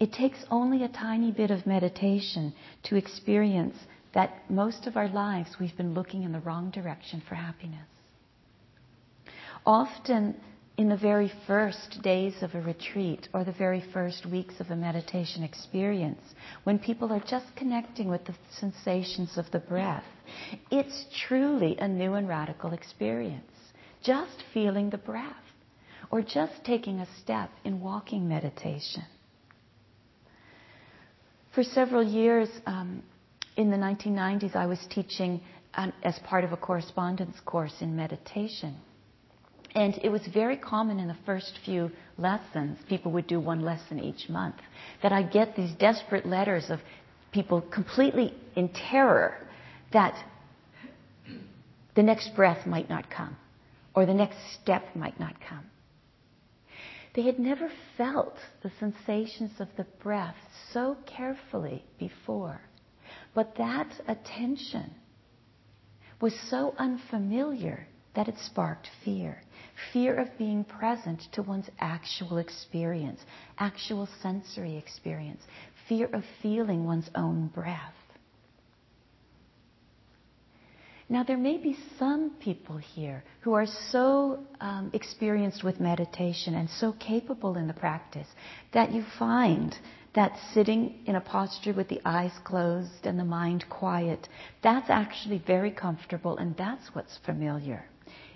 It 0.00 0.12
takes 0.12 0.44
only 0.50 0.82
a 0.82 0.88
tiny 0.88 1.30
bit 1.30 1.50
of 1.50 1.66
meditation 1.66 2.52
to 2.84 2.96
experience 2.96 3.76
that 4.12 4.48
most 4.50 4.86
of 4.86 4.96
our 4.96 5.08
lives 5.08 5.56
we've 5.60 5.76
been 5.76 5.94
looking 5.94 6.22
in 6.22 6.32
the 6.32 6.40
wrong 6.40 6.70
direction 6.70 7.22
for 7.28 7.34
happiness. 7.34 7.86
Often, 9.66 10.36
in 10.76 10.88
the 10.88 10.96
very 10.96 11.32
first 11.46 12.02
days 12.02 12.42
of 12.42 12.54
a 12.54 12.60
retreat 12.60 13.28
or 13.32 13.44
the 13.44 13.52
very 13.52 13.80
first 13.92 14.26
weeks 14.26 14.58
of 14.58 14.70
a 14.70 14.76
meditation 14.76 15.42
experience, 15.44 16.20
when 16.64 16.78
people 16.78 17.12
are 17.12 17.20
just 17.20 17.54
connecting 17.54 18.08
with 18.08 18.24
the 18.24 18.34
sensations 18.58 19.38
of 19.38 19.50
the 19.52 19.60
breath, 19.60 20.04
it's 20.70 21.06
truly 21.28 21.76
a 21.78 21.86
new 21.86 22.14
and 22.14 22.28
radical 22.28 22.72
experience. 22.72 23.52
Just 24.02 24.42
feeling 24.52 24.90
the 24.90 24.98
breath 24.98 25.32
or 26.10 26.22
just 26.22 26.64
taking 26.64 26.98
a 26.98 27.08
step 27.22 27.50
in 27.64 27.80
walking 27.80 28.28
meditation. 28.28 29.04
For 31.54 31.62
several 31.62 32.02
years 32.02 32.48
um, 32.66 33.02
in 33.56 33.70
the 33.70 33.76
1990s, 33.76 34.56
I 34.56 34.66
was 34.66 34.84
teaching 34.90 35.40
as 36.02 36.18
part 36.20 36.42
of 36.42 36.52
a 36.52 36.56
correspondence 36.56 37.36
course 37.44 37.74
in 37.80 37.94
meditation. 37.94 38.76
And 39.74 39.98
it 40.02 40.08
was 40.08 40.22
very 40.32 40.56
common 40.56 40.98
in 40.98 41.08
the 41.08 41.16
first 41.26 41.58
few 41.64 41.90
lessons, 42.18 42.78
people 42.88 43.12
would 43.12 43.26
do 43.26 43.40
one 43.40 43.62
lesson 43.62 44.00
each 44.00 44.28
month, 44.28 44.56
that 45.02 45.12
I'd 45.12 45.32
get 45.32 45.56
these 45.56 45.72
desperate 45.74 46.26
letters 46.26 46.70
of 46.70 46.80
people 47.32 47.60
completely 47.60 48.34
in 48.56 48.68
terror 48.68 49.36
that 49.92 50.14
the 51.94 52.02
next 52.02 52.34
breath 52.34 52.66
might 52.66 52.88
not 52.88 53.10
come 53.10 53.36
or 53.94 54.06
the 54.06 54.14
next 54.14 54.38
step 54.60 54.84
might 54.94 55.18
not 55.18 55.34
come. 55.48 55.64
They 57.14 57.22
had 57.22 57.38
never 57.38 57.70
felt 57.96 58.36
the 58.62 58.70
sensations 58.80 59.60
of 59.60 59.68
the 59.76 59.84
breath 60.02 60.36
so 60.72 60.96
carefully 61.06 61.84
before. 61.98 62.60
But 63.34 63.54
that 63.56 64.00
attention 64.08 64.94
was 66.20 66.38
so 66.50 66.74
unfamiliar 66.76 67.86
that 68.14 68.28
it 68.28 68.38
sparked 68.38 68.88
fear. 69.04 69.42
Fear 69.92 70.16
of 70.16 70.38
being 70.38 70.64
present 70.64 71.20
to 71.32 71.42
one's 71.42 71.70
actual 71.78 72.38
experience, 72.38 73.20
actual 73.58 74.08
sensory 74.20 74.76
experience. 74.76 75.42
Fear 75.88 76.06
of 76.12 76.24
feeling 76.42 76.84
one's 76.84 77.10
own 77.14 77.48
breath. 77.48 77.94
Now, 81.08 81.22
there 81.22 81.36
may 81.36 81.58
be 81.58 81.76
some 81.98 82.30
people 82.40 82.78
here 82.78 83.24
who 83.40 83.52
are 83.52 83.66
so 83.66 84.38
um, 84.60 84.90
experienced 84.94 85.62
with 85.62 85.78
meditation 85.78 86.54
and 86.54 86.68
so 86.70 86.92
capable 86.92 87.56
in 87.56 87.66
the 87.66 87.74
practice 87.74 88.26
that 88.72 88.90
you 88.90 89.04
find 89.18 89.76
that 90.14 90.32
sitting 90.54 91.02
in 91.06 91.16
a 91.16 91.20
posture 91.20 91.74
with 91.74 91.88
the 91.88 92.00
eyes 92.06 92.32
closed 92.44 93.04
and 93.04 93.18
the 93.18 93.24
mind 93.24 93.66
quiet, 93.68 94.28
that's 94.62 94.88
actually 94.88 95.42
very 95.46 95.70
comfortable 95.70 96.38
and 96.38 96.56
that's 96.56 96.94
what's 96.94 97.18
familiar. 97.26 97.84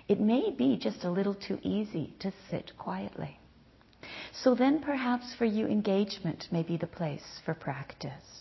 It 0.07 0.19
may 0.19 0.51
be 0.51 0.77
just 0.77 1.03
a 1.03 1.11
little 1.11 1.35
too 1.35 1.57
easy 1.63 2.13
to 2.19 2.31
sit 2.51 2.73
quietly. 2.77 3.39
So 4.43 4.53
then 4.53 4.79
perhaps 4.79 5.33
for 5.35 5.45
you, 5.45 5.65
engagement 5.67 6.47
may 6.51 6.63
be 6.63 6.77
the 6.77 6.87
place 6.87 7.41
for 7.45 7.53
practice. 7.53 8.38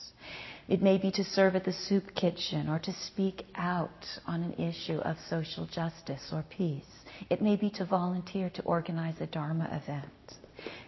It 0.69 0.83
may 0.83 0.99
be 0.99 1.11
to 1.13 1.25
serve 1.25 1.57
at 1.57 1.65
the 1.65 1.73
soup 1.73 2.15
kitchen 2.15 2.69
or 2.69 2.79
to 2.81 2.93
speak 2.93 3.47
out 3.55 4.07
on 4.27 4.43
an 4.43 4.53
issue 4.55 4.99
of 4.99 5.17
social 5.31 5.65
justice 5.65 6.31
or 6.31 6.45
peace. 6.51 6.85
It 7.31 7.41
may 7.41 7.57
be 7.57 7.71
to 7.71 7.87
volunteer 7.87 8.51
to 8.51 8.63
organize 8.65 9.19
a 9.21 9.27
Dharma 9.27 9.65
event. 9.83 10.13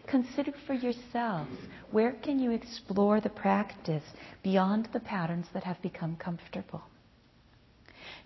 Consider 0.07 0.53
for 0.67 0.75
yourselves 0.75 1.57
where 1.91 2.13
can 2.13 2.39
you 2.39 2.51
explore 2.51 3.23
the 3.23 3.31
practice 3.31 4.05
beyond 4.43 4.89
the 4.93 5.01
patterns 5.01 5.47
that 5.55 5.65
have 5.65 5.81
become 5.81 6.17
comfortable. 6.17 6.83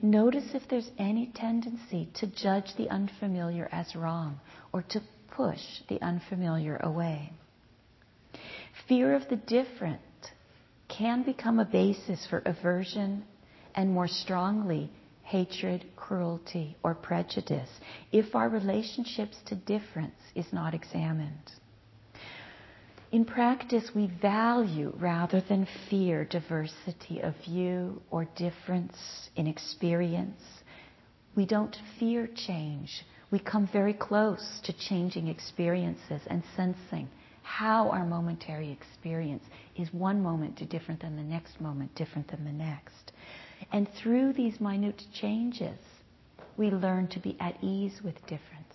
Notice 0.02 0.54
if 0.54 0.68
there's 0.68 0.90
any 0.98 1.30
tendency 1.34 2.08
to 2.14 2.26
judge 2.26 2.74
the 2.76 2.90
unfamiliar 2.90 3.68
as 3.70 3.94
wrong 3.94 4.40
or 4.72 4.82
to 4.82 5.00
push 5.30 5.82
the 5.88 6.02
unfamiliar 6.02 6.78
away. 6.78 7.32
Fear 8.88 9.14
of 9.14 9.28
the 9.28 9.36
different 9.36 10.00
can 10.98 11.22
become 11.22 11.58
a 11.58 11.64
basis 11.64 12.26
for 12.28 12.42
aversion 12.46 13.24
and 13.74 13.90
more 13.90 14.08
strongly 14.08 14.90
hatred, 15.22 15.84
cruelty, 15.96 16.76
or 16.82 16.94
prejudice 16.94 17.70
if 18.12 18.34
our 18.34 18.48
relationships 18.48 19.36
to 19.46 19.54
difference 19.54 20.20
is 20.34 20.46
not 20.52 20.74
examined. 20.74 21.50
In 23.10 23.24
practice, 23.24 23.90
we 23.94 24.10
value 24.20 24.92
rather 24.98 25.40
than 25.40 25.66
fear 25.88 26.24
diversity 26.24 27.20
of 27.20 27.34
view 27.44 28.02
or 28.10 28.26
difference 28.36 28.96
in 29.36 29.46
experience. 29.46 30.42
We 31.34 31.46
don't 31.46 31.76
fear 31.98 32.28
change. 32.34 33.04
We 33.30 33.38
come 33.38 33.68
very 33.72 33.94
close 33.94 34.60
to 34.64 34.72
changing 34.72 35.28
experiences 35.28 36.22
and 36.26 36.42
sensing 36.56 37.08
how 37.44 37.90
our 37.90 38.04
momentary 38.04 38.72
experience 38.72 39.44
is 39.76 39.92
one 39.92 40.20
moment 40.22 40.68
different 40.68 41.00
than 41.00 41.14
the 41.14 41.22
next 41.22 41.60
moment, 41.60 41.94
different 41.94 42.26
than 42.28 42.44
the 42.44 42.52
next. 42.52 43.12
And 43.70 43.86
through 44.02 44.32
these 44.32 44.60
minute 44.60 45.02
changes, 45.12 45.78
we 46.56 46.70
learn 46.70 47.06
to 47.08 47.20
be 47.20 47.36
at 47.38 47.62
ease 47.62 48.00
with 48.02 48.14
difference. 48.22 48.74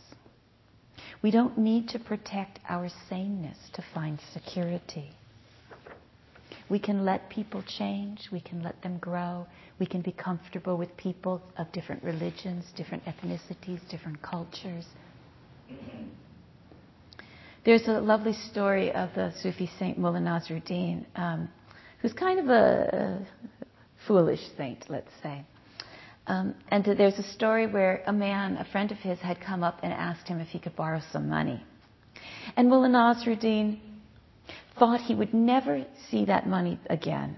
We 1.22 1.32
don't 1.32 1.58
need 1.58 1.90
to 1.90 2.00
protect 2.00 2.60
our 2.70 2.90
saneness 3.10 3.58
to 3.74 3.84
find 3.94 4.20
security. 4.34 5.12
We 6.70 6.80
can 6.80 7.04
let 7.04 7.30
people 7.30 7.64
change. 7.64 8.30
We 8.32 8.40
can 8.40 8.62
let 8.62 8.82
them 8.84 9.00
grow. 9.00 9.48
We 9.80 9.88
can 9.88 10.02
be 10.02 10.12
comfortable 10.12 10.78
with 10.78 10.96
people 10.96 11.42
of 11.58 11.72
different 11.72 12.04
religions, 12.04 12.66
different 12.76 13.04
ethnicities, 13.06 13.80
different 13.90 14.22
cultures. 14.22 14.86
There's 17.66 17.88
a 17.90 18.00
lovely 18.00 18.34
story 18.34 18.90
of 18.94 19.10
the 19.16 19.34
Sufi 19.42 19.70
saint 19.78 19.98
Mullah 19.98 20.20
Nasruddin, 20.22 21.06
um, 21.16 21.50
who's 22.02 22.14
kind 22.14 22.40
of 22.40 22.48
a, 22.48 23.26
a 23.28 23.48
foolish 24.08 24.40
saint, 24.56 24.86
let's 24.90 25.12
say. 25.22 25.44
Um, 26.28 26.56
and 26.70 26.86
there's 26.86 27.20
a 27.20 27.34
story 27.34 27.68
where 27.68 28.02
a 28.08 28.14
man, 28.14 28.56
a 28.56 28.66
friend 28.72 28.92
of 28.92 28.98
his, 29.00 29.20
had 29.20 29.42
come 29.42 29.62
up 29.62 29.80
and 29.84 29.92
asked 29.92 30.26
him 30.26 30.40
if 30.40 30.48
he 30.48 30.60
could 30.60 30.76
borrow 30.78 31.02
some 31.12 31.28
money. 31.28 31.62
And 32.56 32.70
Mullah 32.70 32.88
Nasruddin 32.88 33.80
thought 34.78 35.02
he 35.02 35.16
would 35.16 35.34
never 35.34 35.86
see 36.10 36.26
that 36.26 36.48
money 36.48 36.80
again, 36.90 37.36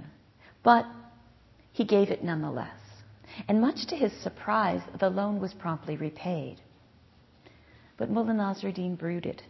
but 0.61 0.85
he 1.71 1.83
gave 1.83 2.09
it 2.09 2.23
nonetheless. 2.23 2.77
And 3.47 3.59
much 3.59 3.87
to 3.87 3.95
his 3.95 4.11
surprise, 4.21 4.81
the 4.99 5.09
loan 5.09 5.39
was 5.39 5.53
promptly 5.53 5.97
repaid. 5.97 6.61
But 7.97 8.11
Mullah 8.11 8.33
Nasruddin 8.33 8.99
brooded. 8.99 9.41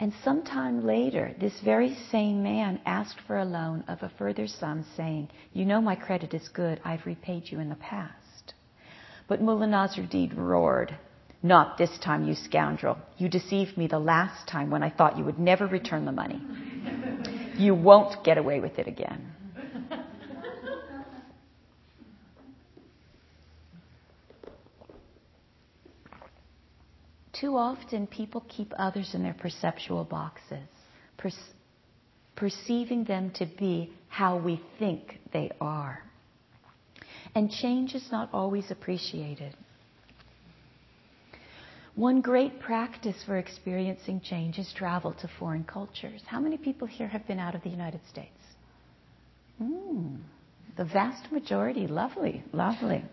And 0.00 0.12
sometime 0.22 0.86
later, 0.86 1.34
this 1.40 1.58
very 1.64 1.96
same 2.12 2.42
man 2.42 2.80
asked 2.86 3.18
for 3.26 3.38
a 3.38 3.44
loan 3.44 3.82
of 3.88 4.02
a 4.02 4.12
further 4.16 4.46
sum, 4.46 4.84
saying, 4.96 5.28
You 5.52 5.64
know 5.64 5.80
my 5.80 5.96
credit 5.96 6.34
is 6.34 6.48
good. 6.48 6.80
I've 6.84 7.04
repaid 7.04 7.50
you 7.50 7.58
in 7.58 7.68
the 7.68 7.74
past. 7.74 8.54
But 9.26 9.42
Mullah 9.42 9.66
Nasruddin 9.66 10.36
roared, 10.36 10.96
Not 11.42 11.78
this 11.78 11.98
time, 11.98 12.28
you 12.28 12.36
scoundrel. 12.36 12.96
You 13.16 13.28
deceived 13.28 13.76
me 13.76 13.88
the 13.88 13.98
last 13.98 14.46
time 14.46 14.70
when 14.70 14.84
I 14.84 14.90
thought 14.90 15.18
you 15.18 15.24
would 15.24 15.40
never 15.40 15.66
return 15.66 16.04
the 16.04 16.12
money. 16.12 16.40
you 17.56 17.74
won't 17.74 18.22
get 18.24 18.38
away 18.38 18.60
with 18.60 18.78
it 18.78 18.86
again. 18.86 19.32
Too 27.40 27.56
often, 27.56 28.06
people 28.06 28.44
keep 28.48 28.72
others 28.78 29.14
in 29.14 29.22
their 29.22 29.34
perceptual 29.34 30.04
boxes, 30.04 30.66
per- 31.16 31.30
perceiving 32.34 33.04
them 33.04 33.30
to 33.36 33.46
be 33.46 33.92
how 34.08 34.38
we 34.38 34.60
think 34.78 35.20
they 35.32 35.50
are. 35.60 36.02
And 37.34 37.50
change 37.50 37.94
is 37.94 38.08
not 38.10 38.30
always 38.32 38.70
appreciated. 38.70 39.54
One 41.94 42.20
great 42.20 42.60
practice 42.60 43.16
for 43.26 43.36
experiencing 43.36 44.20
change 44.20 44.58
is 44.58 44.72
travel 44.72 45.12
to 45.14 45.28
foreign 45.38 45.64
cultures. 45.64 46.22
How 46.26 46.40
many 46.40 46.56
people 46.56 46.86
here 46.86 47.08
have 47.08 47.26
been 47.26 47.40
out 47.40 47.54
of 47.54 47.62
the 47.62 47.70
United 47.70 48.00
States? 48.08 48.38
Mm, 49.60 50.18
the 50.76 50.84
vast 50.84 51.30
majority. 51.32 51.88
Lovely, 51.88 52.44
lovely. 52.52 53.04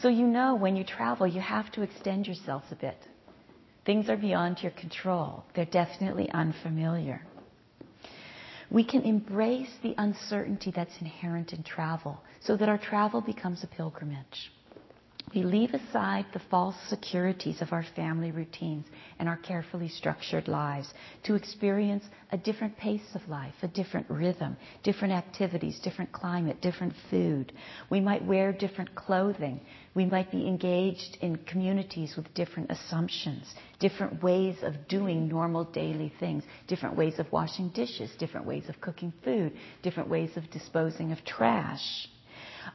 So 0.00 0.08
you 0.08 0.26
know 0.26 0.54
when 0.54 0.76
you 0.76 0.84
travel, 0.84 1.26
you 1.26 1.40
have 1.40 1.70
to 1.72 1.82
extend 1.82 2.26
yourselves 2.26 2.66
a 2.70 2.76
bit. 2.76 2.96
Things 3.84 4.08
are 4.08 4.16
beyond 4.16 4.62
your 4.62 4.72
control. 4.72 5.44
They're 5.54 5.66
definitely 5.66 6.30
unfamiliar. 6.30 7.22
We 8.70 8.84
can 8.84 9.02
embrace 9.02 9.70
the 9.82 9.94
uncertainty 9.98 10.72
that's 10.74 10.96
inherent 11.00 11.52
in 11.52 11.62
travel 11.62 12.22
so 12.40 12.56
that 12.56 12.68
our 12.68 12.78
travel 12.78 13.20
becomes 13.20 13.62
a 13.62 13.66
pilgrimage. 13.66 14.50
We 15.32 15.42
leave 15.42 15.74
aside 15.74 16.26
the 16.32 16.42
false 16.50 16.76
securities 16.88 17.60
of 17.60 17.72
our 17.72 17.82
family 17.96 18.30
routines 18.30 18.86
and 19.18 19.28
our 19.28 19.36
carefully 19.38 19.88
structured 19.88 20.46
lives 20.46 20.92
to 21.24 21.34
experience 21.34 22.04
a 22.30 22.36
different 22.36 22.76
pace 22.76 23.14
of 23.16 23.28
life, 23.28 23.54
a 23.62 23.68
different 23.68 24.08
rhythm, 24.08 24.56
different 24.84 25.12
activities, 25.14 25.80
different 25.80 26.12
climate, 26.12 26.60
different 26.60 26.94
food. 27.10 27.52
We 27.90 28.00
might 28.00 28.24
wear 28.24 28.52
different 28.52 28.94
clothing. 28.94 29.60
We 29.94 30.04
might 30.04 30.30
be 30.30 30.46
engaged 30.46 31.18
in 31.20 31.36
communities 31.38 32.14
with 32.16 32.32
different 32.34 32.70
assumptions, 32.70 33.52
different 33.80 34.22
ways 34.22 34.56
of 34.62 34.86
doing 34.86 35.26
normal 35.26 35.64
daily 35.64 36.12
things, 36.20 36.44
different 36.68 36.96
ways 36.96 37.18
of 37.18 37.32
washing 37.32 37.70
dishes, 37.70 38.10
different 38.18 38.46
ways 38.46 38.68
of 38.68 38.80
cooking 38.80 39.12
food, 39.24 39.52
different 39.82 40.10
ways 40.10 40.36
of 40.36 40.48
disposing 40.50 41.10
of 41.10 41.24
trash. 41.24 42.08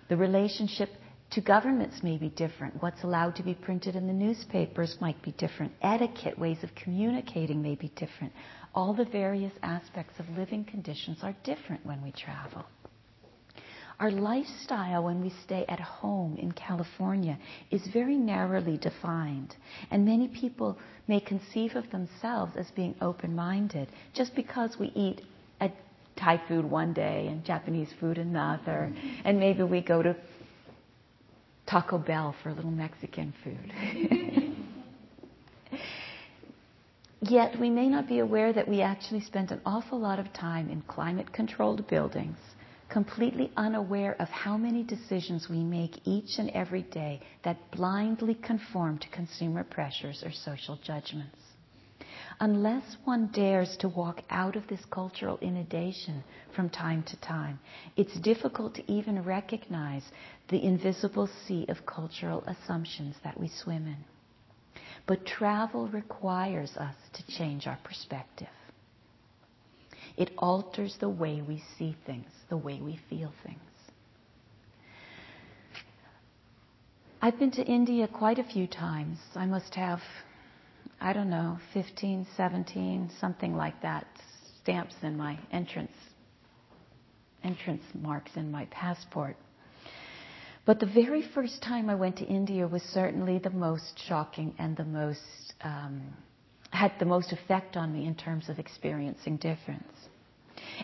The 0.09 0.17
relationship 0.17 0.89
to 1.32 1.42
governments 1.42 2.02
may 2.02 2.18
be 2.18 2.30
different. 2.30 2.82
What's 2.82 3.04
allowed 3.04 3.36
to 3.36 3.44
be 3.44 3.54
printed 3.54 3.96
in 3.96 4.08
the 4.08 4.13
newspapers 4.13 4.98
might 5.00 5.22
be 5.22 5.32
different. 5.34 5.72
Etiquette, 5.82 6.39
ways 6.39 6.63
of 6.63 6.74
communicating 6.76 7.62
may 7.62 7.76
be 7.76 7.89
different. 7.89 8.34
All 8.74 8.94
the 8.94 9.06
various 9.06 9.54
aspects 9.62 10.20
of 10.20 10.30
living 10.38 10.65
conditions 10.65 11.20
are 11.22 11.36
different 11.44 11.86
when 11.86 12.02
we 12.02 12.12
travel. 12.12 12.65
Our 14.00 14.12
lifestyle 14.12 15.04
when 15.04 15.22
we 15.22 15.34
stay 15.44 15.65
at 15.68 15.82
home 15.82 16.38
in 16.38 16.54
California 16.54 17.38
is 17.70 17.86
very 17.92 18.15
narrowly 18.15 18.78
defined, 18.78 19.56
and 19.92 20.06
many 20.06 20.30
people 20.30 20.78
may 21.08 21.20
conceive 21.20 21.76
of 21.76 21.92
themselves 21.92 22.54
as 22.56 22.72
being 22.72 22.96
open 23.02 23.36
minded 23.36 23.89
just 24.13 24.36
because 24.36 24.78
we 24.80 24.88
eat 24.96 25.22
a 25.60 25.70
Thai 26.15 26.42
food 26.48 26.63
one 26.63 26.94
day 26.94 27.28
and 27.28 27.44
Japanese 27.44 27.89
food 28.00 28.18
another, 28.18 28.94
and 29.26 29.38
maybe 29.38 29.63
we 29.63 29.82
go 29.82 30.02
to 30.02 30.15
Taco 31.69 31.99
Bell 31.99 32.36
for 32.41 32.49
a 32.49 32.53
little 32.53 32.71
Mexican 32.71 33.32
food. 33.43 33.71
Yet 37.21 37.60
we 37.60 37.69
may 37.69 37.88
not 37.88 38.08
be 38.08 38.19
aware 38.19 38.51
that 38.53 38.67
we 38.67 38.82
actually 38.82 39.21
spend 39.21 39.51
an 39.51 39.62
awful 39.65 39.99
lot 39.99 40.17
of 40.17 40.34
time 40.34 40.69
in 40.69 40.82
climate 40.82 41.32
controlled 41.32 41.88
buildings, 41.88 42.38
completely 42.89 43.51
unaware 43.55 44.15
of 44.19 44.29
how 44.29 44.58
many 44.58 44.84
decisions 44.84 45.47
we 45.47 45.63
make 45.63 45.99
each 46.05 46.39
and 46.39 46.49
every 46.51 46.82
day 46.84 47.21
that 47.43 47.58
blindly 47.71 48.34
conform 48.34 48.97
to 48.97 49.10
consumer 49.10 49.63
pressures 49.63 50.23
or 50.25 50.32
social 50.32 50.79
judgments 50.84 51.48
unless 52.39 52.97
one 53.04 53.28
dares 53.34 53.75
to 53.78 53.89
walk 53.89 54.21
out 54.30 54.56
of 54.56 54.67
this 54.67 54.84
cultural 54.89 55.38
inundation 55.41 56.23
from 56.56 56.69
time 56.69 57.04
to 57.04 57.17
time, 57.17 57.60
it's 57.97 58.19
difficult 58.19 58.75
to 58.75 58.91
even 58.91 59.23
recognize 59.23 60.04
the 60.49 60.63
invisible 60.63 61.30
sea 61.47 61.65
of 61.67 61.86
cultural 61.86 62.43
assumptions 62.47 63.15
that 63.23 63.39
we 63.39 63.49
swim 63.49 63.86
in. 63.88 63.97
But 65.06 65.25
travel 65.25 65.88
requires 65.88 66.75
us 66.78 66.95
to 67.13 67.28
change 67.28 67.67
our 67.67 67.80
perspective. 67.84 68.47
It 70.17 70.32
alters 70.38 70.97
the 70.99 71.10
way 71.10 71.41
we 71.41 71.63
see 71.78 71.95
things, 72.06 72.30
the 72.49 72.58
way 72.58 72.80
we 72.82 72.99
feel 73.10 73.34
things. 73.43 73.60
I've 77.21 77.38
been 77.38 77.52
to 77.52 77.63
India 77.63 78.08
quite 78.08 78.39
a 78.39 78.43
few 78.43 78.65
times. 78.65 79.17
I 79.36 79.45
must 79.45 79.75
have 79.75 79.99
I 81.01 81.13
don't 81.13 81.29
know, 81.29 81.57
15, 81.73 82.27
17, 82.35 83.12
something 83.21 83.55
like 83.55 83.81
that, 83.83 84.05
stamps 84.62 84.95
in 85.01 85.15
my 85.15 85.39
entrance, 85.49 85.93
entrance 87.41 87.83
marks 87.93 88.31
in 88.35 88.51
my 88.51 88.65
passport. 88.65 89.38
But 90.65 90.81
the 90.81 90.85
very 90.85 91.21
first 91.33 91.62
time 91.63 91.89
I 91.89 91.95
went 91.95 92.17
to 92.17 92.25
India 92.25 92.67
was 92.67 92.83
certainly 92.83 93.39
the 93.39 93.49
most 93.49 93.97
shocking 94.07 94.53
and 94.59 94.75
the 94.75 94.83
most, 94.83 95.53
um, 95.62 96.01
had 96.71 96.91
the 96.99 97.05
most 97.05 97.31
effect 97.31 97.77
on 97.77 97.93
me 97.93 98.05
in 98.05 98.13
terms 98.13 98.49
of 98.49 98.59
experiencing 98.59 99.38
difference. 99.38 99.93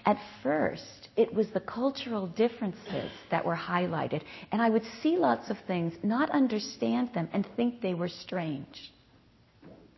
At 0.05 0.17
first, 0.41 1.09
it 1.17 1.33
was 1.33 1.49
the 1.49 1.59
cultural 1.59 2.25
differences 2.25 3.11
that 3.31 3.43
were 3.43 3.55
highlighted, 3.55 4.21
and 4.53 4.61
I 4.61 4.69
would 4.69 4.85
see 5.03 5.17
lots 5.17 5.49
of 5.49 5.57
things, 5.67 5.93
not 6.03 6.29
understand 6.29 7.09
them, 7.13 7.27
and 7.33 7.45
think 7.57 7.81
they 7.81 7.93
were 7.93 8.07
strange 8.07 8.93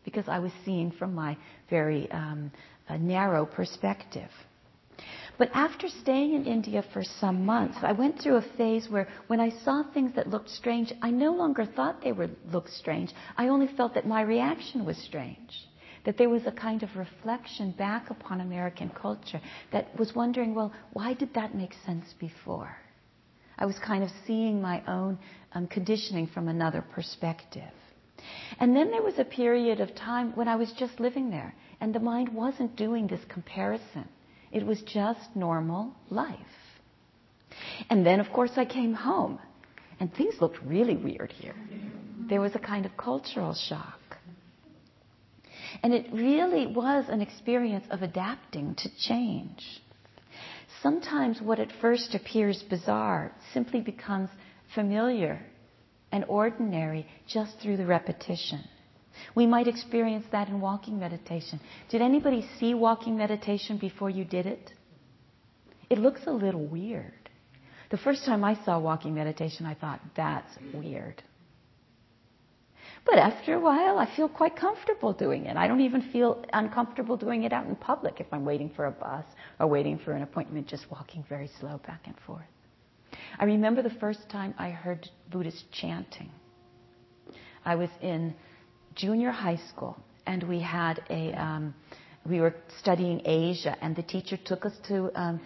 because 0.08 0.30
I 0.30 0.40
was 0.40 0.54
seeing 0.64 0.90
from 0.92 1.14
my 1.14 1.36
very 1.70 2.10
um, 2.12 2.50
narrow 2.98 3.46
perspective. 3.46 4.30
But 5.38 5.50
after 5.54 5.90
staying 5.90 6.34
in 6.34 6.46
India 6.46 6.82
for 6.94 7.04
some 7.04 7.46
months, 7.46 7.78
I 7.82 7.92
went 7.92 8.22
through 8.22 8.38
a 8.38 8.56
phase 8.56 8.88
where 8.90 9.10
when 9.28 9.42
I 9.42 9.50
saw 9.66 9.84
things 9.84 10.16
that 10.16 10.30
looked 10.30 10.50
strange, 10.50 10.94
I 11.02 11.12
no 11.12 11.34
longer 11.34 11.66
thought 11.66 12.02
they 12.02 12.14
would 12.14 12.38
look 12.54 12.70
strange. 12.70 13.12
I 13.38 13.50
only 13.50 13.68
felt 13.76 13.96
that 13.96 14.08
my 14.08 14.22
reaction 14.22 14.86
was 14.86 14.96
strange. 14.96 15.52
That 16.06 16.18
there 16.18 16.30
was 16.30 16.48
a 16.48 16.54
kind 16.54 16.84
of 16.84 16.96
reflection 16.96 17.72
back 17.72 18.10
upon 18.10 18.40
American 18.40 18.90
culture 18.90 19.42
that 19.74 19.88
was 20.00 20.16
wondering, 20.16 20.56
well, 20.56 20.72
why 20.94 21.16
did 21.16 21.34
that 21.34 21.54
make 21.54 21.74
sense 21.86 22.14
before? 22.18 22.74
I 23.58 23.66
was 23.66 23.78
kind 23.80 24.06
of 24.06 24.10
seeing 24.26 24.62
my 24.62 24.82
own 24.88 25.20
um, 25.52 25.68
conditioning 25.68 26.28
from 26.28 26.48
another 26.48 26.82
perspective. 26.96 27.74
And 28.60 28.76
then 28.76 28.92
there 28.92 29.04
was 29.04 29.20
a 29.20 29.26
period 29.26 29.80
of 29.80 29.96
time 29.96 30.36
when 30.36 30.48
I 30.48 30.56
was 30.56 30.72
just 30.74 31.00
living 31.00 31.30
there, 31.30 31.54
and 31.80 31.94
the 31.94 32.00
mind 32.00 32.30
wasn't 32.30 32.76
doing 32.76 33.08
this 33.08 33.24
comparison. 33.30 34.08
It 34.52 34.66
was 34.66 34.82
just 34.82 35.36
normal 35.36 35.94
life. 36.10 36.38
And 37.90 38.06
then, 38.06 38.20
of 38.20 38.32
course, 38.32 38.52
I 38.58 38.66
came 38.66 38.94
home, 38.94 39.40
and 40.00 40.14
things 40.14 40.36
looked 40.42 40.62
really 40.64 40.96
weird 40.96 41.32
here. 41.32 41.56
There 42.30 42.42
was 42.42 42.56
a 42.56 42.60
kind 42.60 42.86
of 42.86 42.98
cultural 42.98 43.54
shock. 43.54 44.00
And 45.84 45.94
it 45.94 46.08
really 46.12 46.66
was 46.68 47.06
an 47.10 47.22
experience 47.22 47.86
of 47.92 48.02
adapting 48.02 48.76
to 48.76 48.90
change. 48.98 49.82
Sometimes 50.82 51.42
what 51.42 51.60
at 51.60 51.72
first 51.82 52.16
appears 52.16 52.64
bizarre 52.64 53.32
simply 53.54 53.82
becomes 53.82 54.30
familiar 54.74 55.42
and 56.12 56.26
ordinary 56.28 57.06
just 57.28 57.60
through 57.60 57.78
the 57.78 57.86
repetition. 57.86 58.64
We 59.36 59.48
might 59.48 59.68
experience 59.68 60.26
that 60.32 60.48
in 60.48 60.62
walking 60.62 61.00
meditation. 61.00 61.60
Did 61.90 62.02
anybody 62.02 62.48
see 62.60 62.74
walking 62.74 63.18
meditation 63.18 63.78
before 63.78 64.10
you 64.10 64.24
did 64.26 64.46
it? 64.46 64.72
It 65.90 65.98
looks 65.98 66.22
a 66.28 66.32
little 66.32 66.66
weird. 66.66 67.14
The 67.90 67.98
first 67.98 68.26
time 68.26 68.44
I 68.44 68.64
saw 68.66 68.80
walking 68.80 69.16
meditation, 69.16 69.66
I 69.66 69.74
thought, 69.74 70.02
that's 70.16 70.52
weird. 70.74 71.24
But 73.06 73.18
after 73.20 73.54
a 73.54 73.60
while, 73.60 73.98
I 73.98 74.14
feel 74.16 74.28
quite 74.28 74.58
comfortable 74.58 75.14
doing 75.14 75.46
it. 75.46 75.56
I 75.56 75.68
don't 75.68 75.80
even 75.80 76.02
feel 76.12 76.44
uncomfortable 76.52 77.16
doing 77.16 77.44
it 77.44 77.54
out 77.54 77.66
in 77.66 77.76
public 77.78 78.20
if 78.20 78.28
I'm 78.34 78.44
waiting 78.44 78.70
for 78.76 78.86
a 78.86 78.92
bus 78.92 79.24
or 79.60 79.68
waiting 79.68 79.98
for 79.98 80.12
an 80.12 80.24
appointment, 80.24 80.68
just 80.68 80.92
walking 80.92 81.24
very 81.30 81.50
slow 81.60 81.80
back 81.88 82.02
and 82.06 82.16
forth. 82.26 82.44
I 83.40 83.46
remember 83.46 83.82
the 83.82 83.90
first 83.90 84.30
time 84.30 84.54
I 84.58 84.70
heard 84.70 85.10
Buddhist 85.32 85.72
chanting. 85.72 86.32
I 87.66 87.76
was 87.76 87.90
in 88.02 88.34
junior 88.96 89.32
high 89.32 89.60
school, 89.70 89.98
and 90.26 90.44
we 90.44 90.60
had 90.60 91.04
a 91.10 91.34
um, 91.34 91.74
we 92.28 92.42
were 92.42 92.56
studying 92.80 93.22
Asia, 93.26 93.76
and 93.82 93.96
the 93.96 94.04
teacher 94.04 94.38
took 94.38 94.66
us 94.66 94.74
to 94.88 95.10
um, 95.20 95.40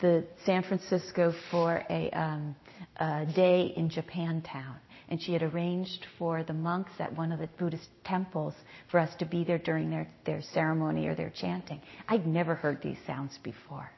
the 0.00 0.24
San 0.44 0.62
Francisco 0.62 1.32
for 1.50 1.82
a, 1.88 2.10
um, 2.10 2.54
a 2.96 3.26
day 3.34 3.72
in 3.76 3.88
Japantown. 3.88 4.76
And 5.08 5.22
she 5.22 5.32
had 5.32 5.42
arranged 5.42 6.04
for 6.18 6.42
the 6.42 6.52
monks 6.52 6.90
at 6.98 7.16
one 7.16 7.30
of 7.30 7.38
the 7.38 7.48
Buddhist 7.58 7.88
temples 8.04 8.54
for 8.90 8.98
us 8.98 9.14
to 9.20 9.24
be 9.24 9.44
there 9.44 9.58
during 9.58 9.88
their, 9.88 10.08
their 10.24 10.42
ceremony 10.42 11.06
or 11.06 11.14
their 11.14 11.30
chanting. 11.30 11.80
I'd 12.08 12.26
never 12.26 12.56
heard 12.56 12.82
these 12.82 12.98
sounds 13.06 13.38
before. 13.42 13.88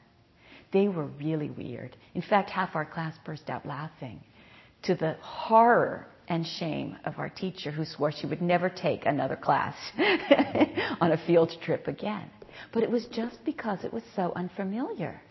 They 0.71 0.87
were 0.87 1.05
really 1.05 1.49
weird. 1.49 1.95
In 2.13 2.21
fact, 2.21 2.49
half 2.49 2.75
our 2.75 2.85
class 2.85 3.15
burst 3.25 3.49
out 3.49 3.65
laughing 3.65 4.21
to 4.83 4.95
the 4.95 5.15
horror 5.21 6.07
and 6.27 6.45
shame 6.45 6.95
of 7.05 7.17
our 7.17 7.29
teacher 7.29 7.71
who 7.71 7.83
swore 7.85 8.11
she 8.11 8.27
would 8.27 8.41
never 8.41 8.69
take 8.69 9.05
another 9.05 9.35
class 9.35 9.75
on 11.01 11.11
a 11.11 11.17
field 11.25 11.51
trip 11.61 11.87
again. 11.87 12.29
But 12.71 12.83
it 12.83 12.91
was 12.91 13.05
just 13.07 13.43
because 13.45 13.83
it 13.83 13.91
was 13.91 14.03
so 14.15 14.31
unfamiliar. 14.35 15.21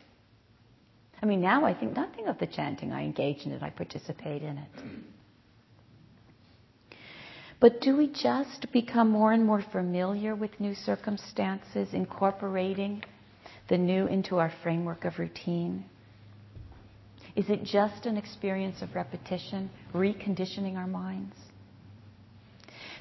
I 1.23 1.27
mean, 1.27 1.41
now 1.41 1.65
I 1.65 1.75
think 1.75 1.95
nothing 1.95 2.27
of 2.27 2.39
the 2.39 2.47
chanting. 2.47 2.93
I 2.93 3.03
engage 3.03 3.45
in 3.45 3.53
it, 3.53 3.63
I 3.63 3.71
participate 3.71 4.43
in 4.43 4.59
it. 4.59 4.69
But 7.61 7.81
do 7.81 7.97
we 7.97 8.09
just 8.09 8.71
become 8.73 9.11
more 9.11 9.33
and 9.33 9.45
more 9.45 9.63
familiar 9.73 10.35
with 10.37 10.61
new 10.61 10.75
circumstances, 10.75 11.89
incorporating 11.93 13.03
the 13.69 13.79
new 13.79 14.07
into 14.07 14.39
our 14.39 14.53
framework 14.63 15.05
of 15.05 15.19
routine? 15.19 15.85
Is 17.37 17.49
it 17.51 17.63
just 17.63 18.07
an 18.07 18.17
experience 18.17 18.83
of 18.83 18.95
repetition, 18.95 19.71
reconditioning 19.95 20.77
our 20.77 20.87
minds? 20.87 21.37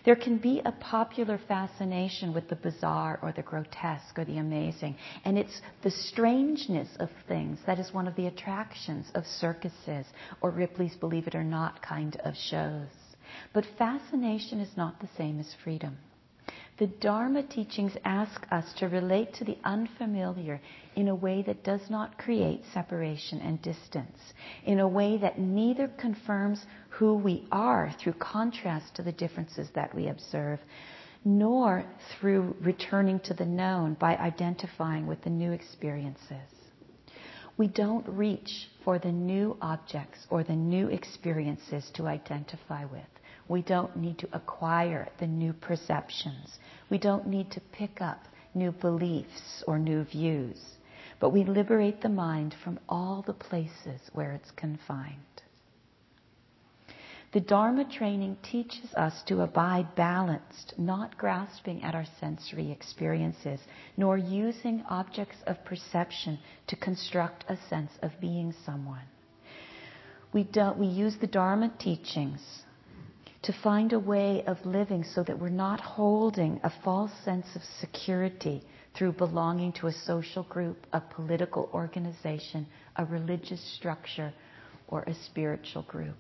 There 0.06 0.15
can 0.15 0.38
be 0.38 0.62
a 0.63 0.71
popular 0.71 1.38
fascination 1.49 2.34
with 2.34 2.47
the 2.47 2.56
bizarre 2.56 3.19
or 3.21 3.34
the 3.34 3.41
grotesque 3.41 4.17
or 4.17 4.23
the 4.23 4.38
amazing, 4.38 4.95
and 5.25 5.38
it's 5.38 5.62
the 5.82 5.91
strangeness 5.91 6.88
of 6.99 7.10
things 7.27 7.60
that 7.65 7.80
is 7.80 7.93
one 7.93 8.08
of 8.08 8.15
the 8.15 8.27
attractions 8.27 9.12
of 9.15 9.25
circuses 9.25 10.06
or 10.39 10.51
Ripley's 10.51 10.95
Believe 10.95 11.27
It 11.27 11.36
or 11.36 11.43
Not 11.43 11.82
kind 11.82 12.15
of 12.23 12.36
shows. 12.38 12.88
But 13.53 13.65
fascination 13.77 14.62
is 14.62 14.77
not 14.77 15.01
the 15.01 15.10
same 15.17 15.41
as 15.41 15.53
freedom. 15.63 15.97
The 16.78 16.88
Dharma 16.88 17.42
teachings 17.42 17.98
ask 18.06 18.46
us 18.52 18.72
to 18.74 18.88
relate 18.88 19.34
to 19.36 19.44
the 19.44 19.58
unfamiliar 19.63 20.62
in 20.96 21.08
a 21.08 21.16
way 21.16 21.42
that 21.42 21.63
does 21.63 21.90
not 21.90 22.20
create 22.20 22.62
separation 22.72 23.40
and 23.42 23.60
distance, 23.63 24.20
in 24.63 24.80
a 24.80 24.88
way 24.88 25.18
that 25.18 25.40
neither 25.40 25.88
confirms 25.88 26.63
who 26.90 27.16
we 27.16 27.48
are 27.52 27.92
through 27.98 28.13
contrast 28.13 28.94
to 28.96 29.02
the 29.02 29.12
differences 29.12 29.72
that 29.72 29.96
we 29.96 30.08
observe, 30.08 30.60
nor 31.26 31.84
through 32.20 32.56
returning 32.62 33.20
to 33.22 33.34
the 33.34 33.46
known 33.46 33.96
by 33.96 34.16
identifying 34.16 35.08
with 35.08 35.24
the 35.24 35.32
new 35.32 35.54
experiences. 35.54 36.52
We 37.58 37.70
don't 37.70 38.08
reach 38.08 38.70
for 38.86 39.00
the 39.00 39.12
new 39.12 39.58
objects 39.63 40.28
or 40.30 40.44
the 40.44 40.56
new 40.56 40.90
experiences 40.90 41.90
to 41.96 42.06
identify 42.06 42.86
with. 42.86 43.16
We 43.49 43.62
don't 43.62 43.95
need 43.95 44.17
to 44.19 44.29
acquire 44.33 45.07
the 45.19 45.27
new 45.27 45.53
perceptions. 45.53 46.60
We 46.89 46.97
don't 46.97 47.27
need 47.27 47.51
to 47.51 47.62
pick 47.71 48.01
up 48.01 48.23
new 48.53 48.71
beliefs 48.71 49.63
or 49.67 49.79
new 49.79 50.03
views. 50.03 50.60
But 51.19 51.29
we 51.29 51.43
liberate 51.43 52.01
the 52.01 52.10
mind 52.10 52.55
from 52.63 52.79
all 52.89 53.23
the 53.25 53.33
places 53.33 54.01
where 54.13 54.33
it's 54.33 54.51
confined. 54.51 55.15
The 57.33 57.39
Dharma 57.41 57.86
training 57.86 58.38
teaches 58.41 58.93
us 58.95 59.21
to 59.27 59.41
abide 59.41 59.95
balanced, 59.95 60.73
not 60.77 61.17
grasping 61.17 61.83
at 61.83 61.93
our 61.93 62.05
sensory 62.19 62.71
experiences, 62.71 63.60
nor 63.97 64.17
using 64.17 64.83
objects 64.89 65.38
of 65.45 65.63
perception 65.65 66.39
to 66.67 66.75
construct 66.77 67.43
a 67.49 67.57
sense 67.69 67.91
of 68.01 68.12
being 68.21 68.53
someone. 68.65 69.03
We, 70.31 70.43
don't, 70.43 70.77
we 70.77 70.88
use 70.88 71.17
the 71.19 71.27
Dharma 71.27 71.73
teachings 71.79 72.41
to 73.47 73.53
find 73.63 73.93
a 73.93 73.99
way 73.99 74.43
of 74.45 74.57
living 74.65 75.05
so 75.05 75.23
that 75.23 75.39
we're 75.39 75.47
not 75.47 75.79
holding 75.79 76.60
a 76.65 76.73
false 76.83 77.12
sense 77.23 77.45
of 77.55 77.62
security 77.79 78.62
through 78.93 79.13
belonging 79.13 79.71
to 79.71 79.88
a 79.88 79.91
social 80.05 80.43
group, 80.43 80.86
a 80.91 80.99
political 80.99 81.69
organization, 81.73 82.67
a 82.97 83.05
religious 83.05 83.62
structure, 83.77 84.33
or 84.89 85.03
a 85.03 85.15
spiritual 85.23 85.83
group. 85.83 86.17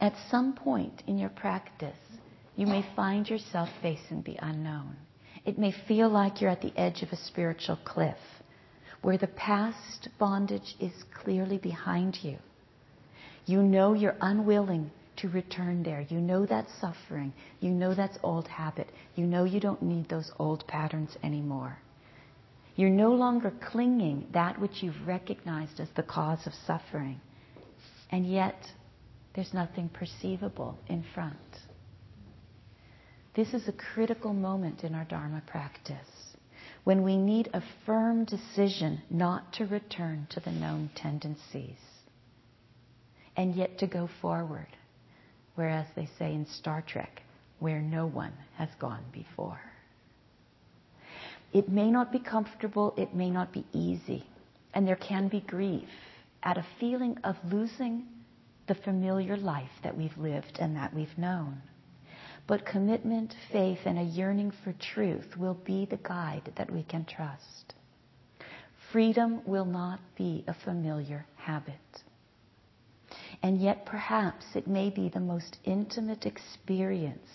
At 0.00 0.14
some 0.30 0.54
point 0.54 1.02
in 1.06 1.18
your 1.18 1.28
practice, 1.28 1.98
you 2.56 2.66
may 2.66 2.82
find 2.96 3.28
yourself 3.28 3.68
facing 3.82 4.22
the 4.22 4.38
unknown. 4.40 4.96
It 5.44 5.58
may 5.58 5.74
feel 5.86 6.08
like 6.08 6.40
you're 6.40 6.48
at 6.48 6.62
the 6.62 6.72
edge 6.78 7.02
of 7.02 7.10
a 7.10 7.24
spiritual 7.26 7.78
cliff 7.84 8.16
where 9.02 9.18
the 9.18 9.26
past 9.26 10.08
bondage 10.18 10.76
is 10.80 10.94
clearly 11.12 11.58
behind 11.58 12.16
you. 12.22 12.38
You 13.44 13.62
know 13.62 13.92
you're 13.92 14.16
unwilling 14.22 14.90
to 15.16 15.28
return 15.28 15.82
there. 15.82 16.06
You 16.08 16.20
know 16.20 16.46
that 16.46 16.66
suffering. 16.80 17.32
You 17.60 17.70
know 17.70 17.94
that's 17.94 18.18
old 18.22 18.48
habit. 18.48 18.88
You 19.14 19.26
know 19.26 19.44
you 19.44 19.60
don't 19.60 19.82
need 19.82 20.08
those 20.08 20.30
old 20.38 20.66
patterns 20.66 21.16
anymore. 21.22 21.78
You're 22.76 22.90
no 22.90 23.12
longer 23.12 23.52
clinging 23.70 24.28
that 24.32 24.60
which 24.60 24.82
you've 24.82 25.06
recognized 25.06 25.78
as 25.78 25.88
the 25.96 26.02
cause 26.02 26.46
of 26.46 26.52
suffering. 26.66 27.20
And 28.10 28.26
yet, 28.26 28.56
there's 29.34 29.54
nothing 29.54 29.88
perceivable 29.88 30.78
in 30.88 31.04
front. 31.14 31.36
This 33.34 33.52
is 33.52 33.66
a 33.68 33.72
critical 33.72 34.32
moment 34.32 34.84
in 34.84 34.94
our 34.94 35.04
Dharma 35.04 35.42
practice 35.46 36.36
when 36.84 37.02
we 37.02 37.16
need 37.16 37.48
a 37.52 37.62
firm 37.86 38.24
decision 38.24 39.02
not 39.10 39.52
to 39.54 39.66
return 39.66 40.26
to 40.30 40.40
the 40.40 40.52
known 40.52 40.90
tendencies 40.94 41.78
and 43.36 43.54
yet 43.56 43.78
to 43.78 43.86
go 43.86 44.08
forward 44.20 44.68
whereas 45.54 45.86
they 45.94 46.08
say 46.18 46.32
in 46.34 46.46
Star 46.46 46.82
Trek, 46.82 47.22
where 47.58 47.80
no 47.80 48.06
one 48.06 48.32
has 48.56 48.68
gone 48.78 49.04
before. 49.12 49.60
It 51.52 51.68
may 51.68 51.90
not 51.90 52.10
be 52.10 52.18
comfortable, 52.18 52.94
it 52.96 53.14
may 53.14 53.30
not 53.30 53.52
be 53.52 53.64
easy, 53.72 54.24
and 54.74 54.86
there 54.86 54.96
can 54.96 55.28
be 55.28 55.40
grief 55.40 55.88
at 56.42 56.58
a 56.58 56.66
feeling 56.80 57.16
of 57.24 57.36
losing 57.50 58.04
the 58.66 58.74
familiar 58.74 59.36
life 59.36 59.70
that 59.82 59.96
we've 59.96 60.16
lived 60.18 60.58
and 60.58 60.76
that 60.76 60.92
we've 60.94 61.16
known. 61.16 61.62
But 62.46 62.66
commitment, 62.66 63.34
faith, 63.52 63.78
and 63.86 63.98
a 63.98 64.02
yearning 64.02 64.52
for 64.62 64.72
truth 64.72 65.36
will 65.36 65.54
be 65.54 65.86
the 65.86 65.96
guide 65.96 66.52
that 66.56 66.70
we 66.70 66.82
can 66.82 67.04
trust. 67.04 67.74
Freedom 68.92 69.40
will 69.46 69.64
not 69.64 70.00
be 70.16 70.44
a 70.46 70.54
familiar 70.54 71.24
habit. 71.36 72.03
And 73.44 73.60
yet, 73.60 73.84
perhaps 73.84 74.46
it 74.54 74.66
may 74.66 74.88
be 74.88 75.10
the 75.10 75.20
most 75.20 75.58
intimate 75.64 76.24
experience, 76.24 77.28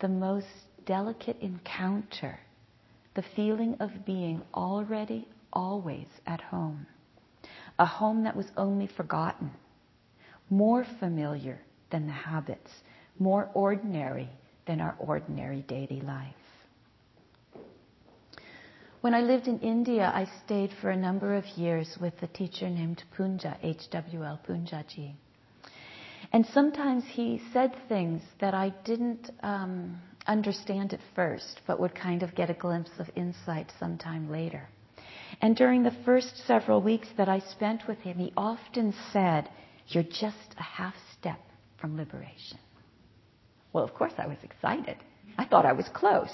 the 0.00 0.08
most 0.08 0.46
delicate 0.86 1.36
encounter, 1.42 2.40
the 3.14 3.22
feeling 3.36 3.76
of 3.78 4.06
being 4.06 4.40
already, 4.54 5.28
always 5.52 6.06
at 6.26 6.40
home. 6.40 6.86
A 7.78 7.84
home 7.84 8.24
that 8.24 8.34
was 8.34 8.46
only 8.56 8.86
forgotten, 8.86 9.50
more 10.48 10.86
familiar 10.98 11.60
than 11.90 12.06
the 12.06 12.12
habits, 12.14 12.70
more 13.18 13.50
ordinary 13.52 14.30
than 14.66 14.80
our 14.80 14.96
ordinary 14.98 15.60
daily 15.68 16.00
life. 16.00 16.34
When 19.02 19.12
I 19.12 19.20
lived 19.20 19.48
in 19.48 19.58
India, 19.58 20.10
I 20.14 20.30
stayed 20.46 20.70
for 20.80 20.88
a 20.88 20.96
number 20.96 21.34
of 21.34 21.44
years 21.58 21.98
with 22.00 22.14
a 22.22 22.26
teacher 22.26 22.70
named 22.70 23.04
Punja, 23.14 23.58
H.W.L. 23.62 24.40
Punjaji. 24.48 25.12
And 26.32 26.46
sometimes 26.46 27.04
he 27.06 27.42
said 27.52 27.74
things 27.88 28.22
that 28.40 28.54
I 28.54 28.70
didn't 28.84 29.30
um, 29.42 30.00
understand 30.26 30.94
at 30.94 31.00
first, 31.14 31.60
but 31.66 31.78
would 31.78 31.94
kind 31.94 32.22
of 32.22 32.34
get 32.34 32.48
a 32.48 32.54
glimpse 32.54 32.90
of 32.98 33.06
insight 33.14 33.70
sometime 33.78 34.30
later. 34.30 34.66
And 35.42 35.54
during 35.54 35.82
the 35.82 35.94
first 36.04 36.46
several 36.46 36.80
weeks 36.80 37.08
that 37.18 37.28
I 37.28 37.40
spent 37.40 37.86
with 37.86 37.98
him, 37.98 38.16
he 38.18 38.32
often 38.34 38.94
said, 39.12 39.50
You're 39.88 40.04
just 40.04 40.54
a 40.58 40.62
half 40.62 40.94
step 41.18 41.40
from 41.78 41.96
liberation. 41.98 42.58
Well, 43.74 43.84
of 43.84 43.92
course, 43.92 44.12
I 44.16 44.26
was 44.26 44.38
excited. 44.42 44.96
I 45.36 45.44
thought 45.44 45.66
I 45.66 45.72
was 45.72 45.88
close. 45.92 46.32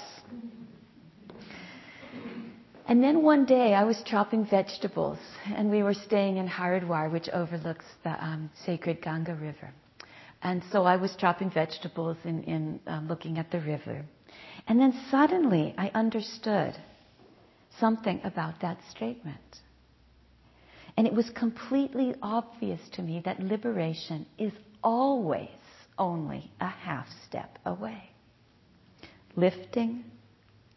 And 2.87 3.03
then 3.03 3.21
one 3.21 3.45
day 3.45 3.73
I 3.73 3.83
was 3.83 4.01
chopping 4.05 4.45
vegetables, 4.45 5.19
and 5.45 5.69
we 5.69 5.83
were 5.83 5.93
staying 5.93 6.37
in 6.37 6.47
Haridwar, 6.47 7.11
which 7.11 7.29
overlooks 7.29 7.85
the 8.03 8.11
um, 8.23 8.49
sacred 8.65 9.01
Ganga 9.01 9.35
River. 9.35 9.71
And 10.41 10.63
so 10.71 10.83
I 10.83 10.95
was 10.95 11.15
chopping 11.17 11.49
vegetables 11.49 12.17
and, 12.23 12.79
um, 12.87 13.07
looking 13.07 13.37
at 13.37 13.51
the 13.51 13.59
river. 13.59 14.05
And 14.67 14.79
then 14.79 14.93
suddenly 15.11 15.73
I 15.77 15.91
understood 15.93 16.77
something 17.79 18.21
about 18.23 18.61
that 18.61 18.77
statement. 18.89 19.61
And 20.97 21.07
it 21.07 21.13
was 21.13 21.29
completely 21.31 22.13
obvious 22.21 22.81
to 22.93 23.01
me 23.01 23.21
that 23.25 23.39
liberation 23.39 24.25
is 24.37 24.53
always 24.83 25.49
only 25.97 26.51
a 26.59 26.67
half 26.67 27.07
step 27.25 27.59
away. 27.65 28.09
Lifting 29.35 30.03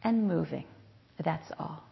and 0.05 0.27
moving, 0.27 0.64
that's 1.25 1.51
all. 1.59 1.85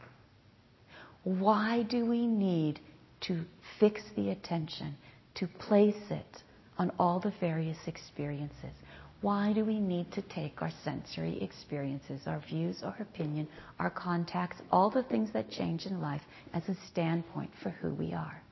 Why 1.22 1.82
do 1.82 2.06
we 2.06 2.26
need 2.26 2.80
to 3.22 3.44
fix 3.78 4.02
the 4.16 4.30
attention, 4.30 4.96
to 5.34 5.46
place 5.46 6.10
it 6.10 6.42
on 6.80 6.90
all 6.98 7.20
the 7.20 7.32
various 7.40 7.76
experiences. 7.86 8.72
Why 9.20 9.52
do 9.52 9.66
we 9.66 9.78
need 9.78 10.10
to 10.12 10.22
take 10.22 10.62
our 10.62 10.72
sensory 10.82 11.42
experiences, 11.42 12.22
our 12.26 12.40
views, 12.48 12.82
our 12.82 12.96
opinion, 12.98 13.48
our 13.78 13.90
contacts, 13.90 14.56
all 14.72 14.88
the 14.88 15.02
things 15.02 15.28
that 15.34 15.50
change 15.50 15.84
in 15.84 16.00
life 16.00 16.22
as 16.54 16.66
a 16.70 16.76
standpoint 16.90 17.50
for 17.62 17.68
who 17.68 17.90
we 17.90 18.14
are? 18.14 18.42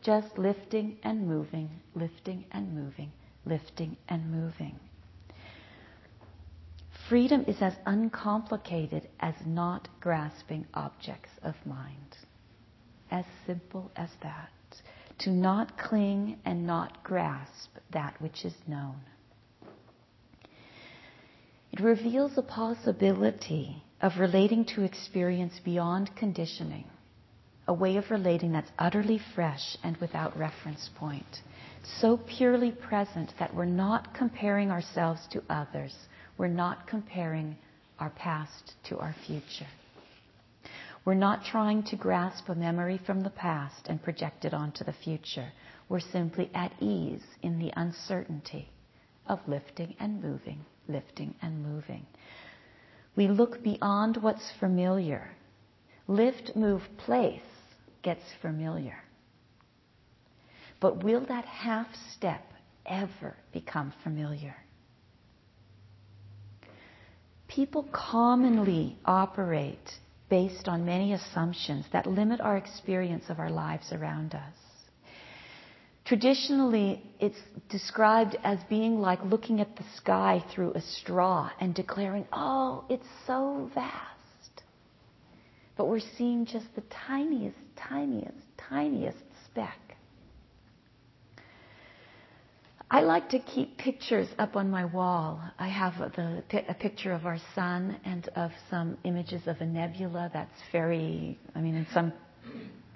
Just 0.00 0.38
lifting 0.38 0.96
and 1.02 1.26
moving, 1.26 1.68
lifting 1.96 2.44
and 2.52 2.72
moving, 2.72 3.10
lifting 3.46 3.96
and 4.08 4.30
moving. 4.30 4.78
Freedom 7.08 7.44
is 7.48 7.60
as 7.60 7.74
uncomplicated 7.84 9.08
as 9.18 9.34
not 9.44 9.88
grasping 10.00 10.64
objects 10.72 11.32
of 11.42 11.56
mind. 11.66 12.16
As 13.10 13.24
simple 13.44 13.90
as 13.96 14.10
that 14.22 14.50
to 15.22 15.30
not 15.30 15.78
cling 15.78 16.38
and 16.44 16.66
not 16.66 17.02
grasp 17.04 17.70
that 17.92 18.20
which 18.20 18.44
is 18.44 18.54
known. 18.66 18.96
It 21.72 21.80
reveals 21.80 22.36
a 22.36 22.42
possibility 22.42 23.82
of 24.00 24.18
relating 24.18 24.64
to 24.66 24.82
experience 24.82 25.54
beyond 25.64 26.14
conditioning, 26.16 26.84
a 27.68 27.72
way 27.72 27.96
of 27.96 28.10
relating 28.10 28.52
that's 28.52 28.70
utterly 28.78 29.20
fresh 29.34 29.76
and 29.82 29.96
without 29.98 30.36
reference 30.38 30.90
point, 30.96 31.40
so 32.00 32.18
purely 32.36 32.72
present 32.72 33.32
that 33.38 33.54
we're 33.54 33.64
not 33.64 34.14
comparing 34.14 34.70
ourselves 34.70 35.20
to 35.30 35.42
others, 35.48 35.94
we're 36.36 36.48
not 36.48 36.86
comparing 36.86 37.56
our 37.98 38.10
past 38.10 38.72
to 38.88 38.98
our 38.98 39.14
future. 39.26 39.66
We're 41.04 41.14
not 41.14 41.44
trying 41.44 41.82
to 41.84 41.96
grasp 41.96 42.48
a 42.48 42.54
memory 42.54 43.00
from 43.04 43.22
the 43.22 43.30
past 43.30 43.88
and 43.88 44.02
project 44.02 44.44
it 44.44 44.54
onto 44.54 44.84
the 44.84 44.92
future. 44.92 45.52
We're 45.88 46.00
simply 46.00 46.50
at 46.54 46.72
ease 46.80 47.24
in 47.42 47.58
the 47.58 47.72
uncertainty 47.76 48.68
of 49.26 49.40
lifting 49.48 49.96
and 49.98 50.22
moving, 50.22 50.64
lifting 50.88 51.34
and 51.42 51.62
moving. 51.64 52.06
We 53.16 53.28
look 53.28 53.62
beyond 53.62 54.16
what's 54.18 54.52
familiar. 54.60 55.30
Lift, 56.06 56.54
move, 56.54 56.82
place 56.98 57.40
gets 58.02 58.22
familiar. 58.40 58.96
But 60.80 61.02
will 61.02 61.24
that 61.26 61.44
half 61.44 61.88
step 62.16 62.44
ever 62.86 63.36
become 63.52 63.92
familiar? 64.02 64.56
People 67.48 67.88
commonly 67.92 68.96
operate 69.04 69.98
based 70.32 70.66
on 70.66 70.82
many 70.86 71.12
assumptions 71.12 71.84
that 71.92 72.06
limit 72.06 72.40
our 72.40 72.56
experience 72.56 73.24
of 73.28 73.38
our 73.38 73.50
lives 73.50 73.92
around 73.92 74.34
us. 74.34 74.54
Traditionally, 76.06 77.02
it's 77.20 77.36
described 77.68 78.38
as 78.42 78.58
being 78.70 78.98
like 78.98 79.22
looking 79.26 79.60
at 79.60 79.76
the 79.76 79.84
sky 79.94 80.42
through 80.50 80.72
a 80.72 80.80
straw 80.80 81.50
and 81.60 81.74
declaring, 81.74 82.24
oh, 82.32 82.82
it's 82.88 83.06
so 83.26 83.70
vast. 83.74 84.62
But 85.76 85.88
we're 85.88 86.00
seeing 86.16 86.46
just 86.46 86.74
the 86.76 86.82
tiniest, 87.06 87.58
tiniest, 87.76 88.38
tiniest 88.56 89.18
speck. 89.44 89.91
I 92.92 93.00
like 93.00 93.30
to 93.30 93.38
keep 93.38 93.78
pictures 93.78 94.28
up 94.38 94.54
on 94.54 94.70
my 94.70 94.84
wall. 94.84 95.42
I 95.58 95.66
have 95.66 95.94
the, 96.14 96.42
a 96.68 96.74
picture 96.74 97.14
of 97.14 97.24
our 97.24 97.38
sun 97.54 97.98
and 98.04 98.28
of 98.36 98.50
some 98.68 98.98
images 99.04 99.40
of 99.46 99.58
a 99.62 99.64
nebula 99.64 100.30
that's 100.34 100.60
very, 100.72 101.38
I 101.54 101.62
mean, 101.62 101.74
in 101.74 101.86
some 101.94 102.12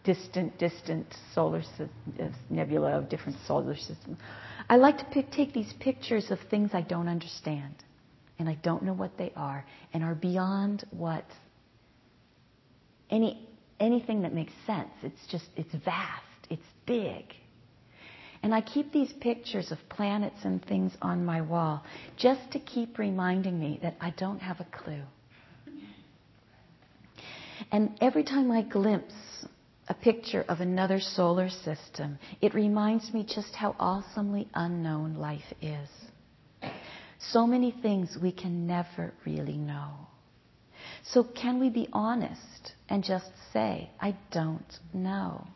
distant, 0.05 0.59
distant 0.59 1.07
solar 1.35 1.63
uh, 1.81 2.29
nebula 2.51 2.99
of 2.99 3.09
different 3.09 3.39
solar 3.47 3.75
systems. 3.75 4.19
I 4.69 4.77
like 4.77 4.99
to 4.99 5.07
pick, 5.07 5.31
take 5.31 5.55
these 5.55 5.73
pictures 5.81 6.31
of 6.31 6.41
things 6.51 6.73
I 6.75 6.83
don't 6.83 7.09
understand 7.09 7.75
and 8.39 8.51
I 8.51 8.59
don't 8.63 8.83
know 8.83 8.93
what 8.93 9.17
they 9.17 9.33
are 9.35 9.65
and 9.95 10.05
are 10.05 10.15
beyond 10.15 10.85
what 10.91 11.25
any 13.09 13.49
anything 13.81 14.23
that 14.23 14.35
makes 14.35 14.53
sense. 14.67 14.91
It's 15.03 15.27
just 15.31 15.47
it's 15.57 15.75
vast, 15.87 16.23
it's 16.51 16.67
big. 16.85 17.25
And 18.43 18.55
I 18.55 18.61
keep 18.61 18.93
these 18.93 19.13
pictures 19.21 19.73
of 19.73 19.79
planets 19.89 20.45
and 20.45 20.65
things 20.65 20.93
on 21.03 21.25
my 21.25 21.41
wall 21.41 21.85
just 22.17 22.51
to 22.53 22.59
keep 22.59 22.99
reminding 22.99 23.59
me 23.59 23.79
that 23.83 23.97
I 24.01 24.11
don't 24.11 24.41
have 24.41 24.61
a 24.61 24.65
clue. 24.65 25.03
And 27.73 27.97
every 28.01 28.23
time 28.23 28.51
I 28.51 28.63
glimpse 28.63 29.15
a 29.89 29.95
picture 29.95 30.45
of 30.49 30.61
another 30.61 31.01
solar 31.01 31.49
system, 31.49 32.19
it 32.41 32.55
reminds 32.55 33.13
me 33.13 33.25
just 33.25 33.55
how 33.55 33.75
awesomely 33.79 34.49
unknown 34.55 35.15
life 35.15 35.53
is. 35.63 35.89
So 37.19 37.47
many 37.47 37.73
things 37.83 38.17
we 38.21 38.33
can 38.33 38.67
never 38.67 39.13
really 39.25 39.57
know. 39.57 39.93
So, 41.05 41.25
can 41.25 41.61
we 41.61 41.71
be 41.71 41.89
honest 41.93 42.73
and 42.89 43.03
just 43.03 43.31
say, 43.53 43.91
I 44.01 44.17
don't 44.33 44.79
know? 44.93 45.47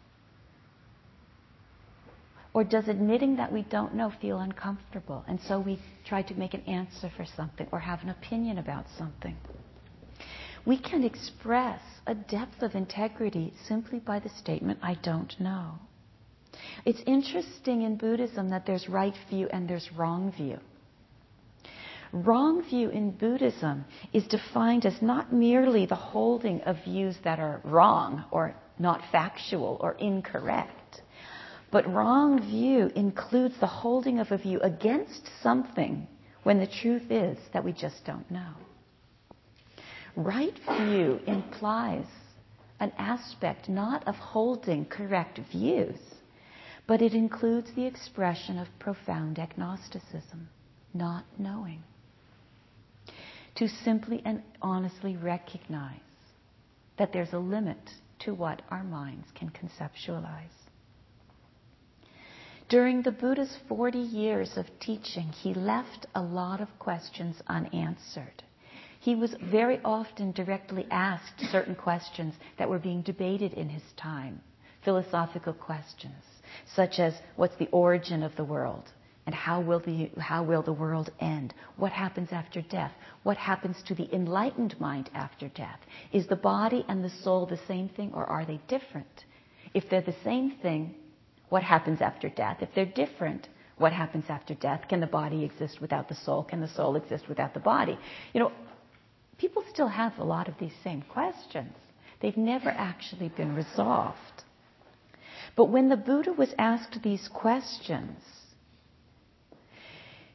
Or 2.52 2.64
does 2.64 2.88
admitting 2.88 3.36
that 3.36 3.52
we 3.52 3.62
don't 3.62 3.94
know 3.94 4.12
feel 4.20 4.40
uncomfortable? 4.40 5.24
And 5.28 5.40
so 5.40 5.60
we 5.60 5.78
try 6.04 6.22
to 6.22 6.34
make 6.34 6.54
an 6.54 6.62
answer 6.62 7.10
for 7.16 7.24
something 7.24 7.68
or 7.70 7.78
have 7.78 8.02
an 8.02 8.08
opinion 8.08 8.58
about 8.58 8.86
something. 8.98 9.36
We 10.66 10.76
can 10.76 11.04
express 11.04 11.80
a 12.06 12.14
depth 12.14 12.62
of 12.62 12.74
integrity 12.74 13.54
simply 13.66 13.98
by 14.00 14.18
the 14.18 14.28
statement, 14.28 14.80
I 14.82 14.94
don't 14.94 15.38
know. 15.40 15.78
It's 16.84 17.00
interesting 17.06 17.82
in 17.82 17.96
Buddhism 17.96 18.50
that 18.50 18.66
there's 18.66 18.88
right 18.88 19.14
view 19.28 19.48
and 19.50 19.68
there's 19.68 19.90
wrong 19.92 20.32
view. 20.32 20.58
Wrong 22.12 22.64
view 22.68 22.90
in 22.90 23.12
Buddhism 23.12 23.84
is 24.12 24.26
defined 24.26 24.84
as 24.84 25.00
not 25.00 25.32
merely 25.32 25.86
the 25.86 25.94
holding 25.94 26.60
of 26.62 26.82
views 26.84 27.16
that 27.22 27.38
are 27.38 27.60
wrong 27.62 28.24
or 28.32 28.54
not 28.80 29.00
factual 29.12 29.76
or 29.80 29.92
incorrect, 29.92 30.72
but 31.70 31.92
wrong 31.92 32.40
view 32.40 32.90
includes 32.96 33.54
the 33.60 33.66
holding 33.66 34.18
of 34.18 34.32
a 34.32 34.38
view 34.38 34.60
against 34.60 35.30
something 35.42 36.06
when 36.42 36.58
the 36.58 36.66
truth 36.66 37.10
is 37.10 37.38
that 37.52 37.64
we 37.64 37.72
just 37.72 38.04
don't 38.04 38.28
know. 38.30 38.52
Right 40.16 40.58
view 40.76 41.20
implies 41.26 42.06
an 42.80 42.92
aspect 42.98 43.68
not 43.68 44.06
of 44.08 44.16
holding 44.16 44.86
correct 44.86 45.38
views, 45.52 45.98
but 46.86 47.02
it 47.02 47.14
includes 47.14 47.70
the 47.76 47.86
expression 47.86 48.58
of 48.58 48.66
profound 48.78 49.38
agnosticism, 49.38 50.48
not 50.92 51.24
knowing. 51.38 51.82
To 53.56 53.68
simply 53.68 54.22
and 54.24 54.42
honestly 54.62 55.16
recognize 55.16 56.00
that 56.98 57.12
there's 57.12 57.32
a 57.32 57.38
limit 57.38 57.78
to 58.20 58.34
what 58.34 58.62
our 58.70 58.82
minds 58.82 59.26
can 59.34 59.50
conceptualize. 59.50 60.59
During 62.70 63.02
the 63.02 63.12
Buddha's 63.12 63.58
40 63.68 63.98
years 63.98 64.56
of 64.56 64.66
teaching, 64.80 65.28
he 65.28 65.52
left 65.52 66.06
a 66.14 66.22
lot 66.22 66.62
of 66.62 66.78
questions 66.78 67.42
unanswered 67.46 68.42
he 69.00 69.14
was 69.14 69.34
very 69.50 69.80
often 69.82 70.30
directly 70.32 70.86
asked 70.90 71.40
certain 71.50 71.74
questions 71.74 72.34
that 72.58 72.68
were 72.68 72.78
being 72.78 73.00
debated 73.00 73.54
in 73.54 73.70
his 73.70 73.82
time, 73.96 74.42
philosophical 74.84 75.54
questions, 75.54 76.22
such 76.74 76.98
as 76.98 77.14
what's 77.36 77.56
the 77.56 77.68
origin 77.72 78.22
of 78.22 78.36
the 78.36 78.44
world? 78.44 78.84
And 79.24 79.34
how 79.34 79.60
will, 79.60 79.80
the, 79.80 80.10
how 80.18 80.42
will 80.42 80.62
the 80.62 80.72
world 80.72 81.10
end? 81.18 81.54
What 81.76 81.92
happens 81.92 82.28
after 82.30 82.60
death? 82.60 82.92
What 83.22 83.38
happens 83.38 83.82
to 83.86 83.94
the 83.94 84.14
enlightened 84.14 84.78
mind 84.78 85.08
after 85.14 85.48
death? 85.48 85.80
Is 86.12 86.26
the 86.26 86.36
body 86.36 86.84
and 86.88 87.02
the 87.02 87.10
soul 87.22 87.46
the 87.46 87.60
same 87.68 87.88
thing 87.88 88.12
or 88.12 88.26
are 88.26 88.44
they 88.44 88.60
different? 88.68 89.24
If 89.72 89.88
they're 89.88 90.02
the 90.02 90.16
same 90.24 90.56
thing, 90.62 90.94
what 91.50 91.62
happens 91.62 92.00
after 92.00 92.30
death? 92.30 92.58
If 92.60 92.70
they're 92.74 92.86
different, 92.86 93.48
what 93.76 93.92
happens 93.92 94.24
after 94.28 94.54
death? 94.54 94.88
Can 94.88 95.00
the 95.00 95.06
body 95.06 95.44
exist 95.44 95.80
without 95.80 96.08
the 96.08 96.14
soul? 96.14 96.42
Can 96.44 96.60
the 96.60 96.68
soul 96.68 96.96
exist 96.96 97.28
without 97.28 97.52
the 97.52 97.60
body? 97.60 97.98
You 98.32 98.40
know, 98.40 98.52
people 99.36 99.62
still 99.70 99.88
have 99.88 100.18
a 100.18 100.24
lot 100.24 100.48
of 100.48 100.54
these 100.58 100.74
same 100.82 101.02
questions. 101.02 101.74
They've 102.20 102.36
never 102.36 102.70
actually 102.70 103.28
been 103.28 103.54
resolved. 103.54 104.44
But 105.56 105.66
when 105.66 105.88
the 105.88 105.96
Buddha 105.96 106.32
was 106.32 106.54
asked 106.58 107.02
these 107.02 107.28
questions, 107.28 108.22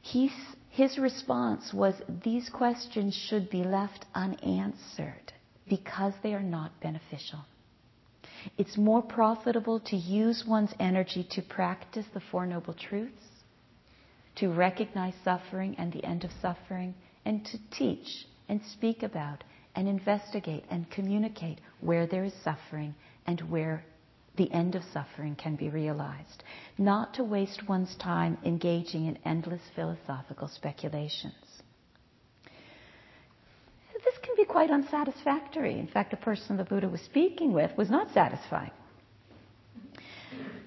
his 0.02 0.98
response 0.98 1.74
was 1.74 1.96
these 2.24 2.50
questions 2.50 3.16
should 3.16 3.50
be 3.50 3.64
left 3.64 4.06
unanswered 4.14 5.34
because 5.70 6.14
they 6.22 6.34
are 6.34 6.44
not 6.44 6.80
beneficial. 6.82 7.40
It's 8.58 8.78
more 8.78 9.02
profitable 9.02 9.80
to 9.82 9.96
use 9.96 10.46
one's 10.48 10.74
energy 10.80 11.28
to 11.32 11.42
practice 11.42 12.06
the 12.14 12.22
Four 12.32 12.46
Noble 12.46 12.74
Truths, 12.74 13.22
to 14.36 14.50
recognize 14.50 15.14
suffering 15.24 15.76
and 15.78 15.92
the 15.92 16.04
end 16.04 16.24
of 16.24 16.32
suffering, 16.42 16.94
and 17.26 17.46
to 17.46 17.58
teach 17.72 18.26
and 18.48 18.62
speak 18.74 19.04
about 19.04 19.44
and 19.76 19.88
investigate 19.88 20.64
and 20.70 20.90
communicate 20.90 21.60
where 21.82 22.08
there 22.08 22.24
is 22.24 22.34
suffering 22.44 22.96
and 23.28 23.42
where 23.50 23.84
the 24.38 24.52
end 24.52 24.76
of 24.76 24.84
suffering 24.94 25.36
can 25.36 25.56
be 25.56 25.70
realized. 25.70 26.44
Not 26.78 27.14
to 27.16 27.24
waste 27.24 27.68
one's 27.68 27.96
time 27.96 28.38
engaging 28.44 29.06
in 29.06 29.18
endless 29.26 29.62
philosophical 29.76 30.48
speculations. 30.50 31.34
This 34.04 34.18
can 34.22 34.36
be 34.36 34.45
quite 34.56 34.72
unsatisfactory. 34.72 35.78
In 35.78 35.88
fact, 35.88 36.12
the 36.12 36.16
person 36.16 36.56
the 36.56 36.64
Buddha 36.64 36.88
was 36.88 37.02
speaking 37.02 37.52
with 37.52 37.76
was 37.76 37.90
not 37.90 38.14
satisfied. 38.14 38.72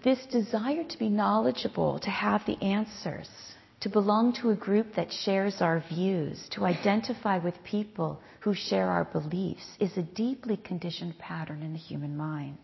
This 0.05 0.26
desire 0.26 0.84
to 0.84 0.99
be 0.99 1.09
knowledgeable, 1.09 1.99
to 2.01 2.11
have 2.11 2.45
the 2.45 2.62
answers, 2.62 3.30
to 3.80 3.89
belong 3.89 4.34
to 4.34 4.51
a 4.51 4.55
group 4.55 4.95
that 4.97 5.11
shares 5.11 5.62
our 5.62 5.82
views, 5.89 6.51
to 6.51 6.66
identify 6.66 7.39
with 7.39 7.64
people 7.64 8.20
who 8.41 8.53
share 8.53 8.91
our 8.91 9.07
beliefs, 9.07 9.66
is 9.80 9.97
a 9.97 10.03
deeply 10.03 10.59
conditioned 10.59 11.18
pattern 11.18 11.62
in 11.62 11.72
the 11.72 11.78
human 11.78 12.14
mind. 12.14 12.59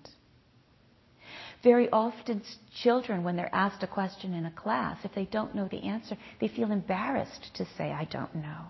Very 1.62 1.88
often, 1.88 2.42
children, 2.82 3.24
when 3.24 3.36
they're 3.36 3.54
asked 3.54 3.82
a 3.82 3.86
question 3.86 4.34
in 4.34 4.44
a 4.44 4.50
class, 4.50 4.98
if 5.04 5.14
they 5.14 5.24
don't 5.24 5.54
know 5.54 5.68
the 5.68 5.84
answer, 5.84 6.18
they 6.38 6.48
feel 6.48 6.70
embarrassed 6.70 7.48
to 7.54 7.64
say, 7.78 7.92
I 7.92 8.04
don't 8.04 8.34
know. 8.34 8.66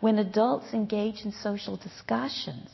When 0.00 0.18
adults 0.18 0.72
engage 0.72 1.24
in 1.24 1.32
social 1.32 1.76
discussions, 1.76 2.70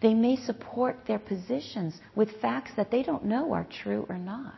they 0.00 0.14
may 0.14 0.36
support 0.36 1.06
their 1.06 1.18
positions 1.18 2.00
with 2.14 2.40
facts 2.40 2.72
that 2.76 2.90
they 2.90 3.02
don't 3.02 3.24
know 3.24 3.52
are 3.52 3.66
true 3.82 4.04
or 4.08 4.18
not, 4.18 4.54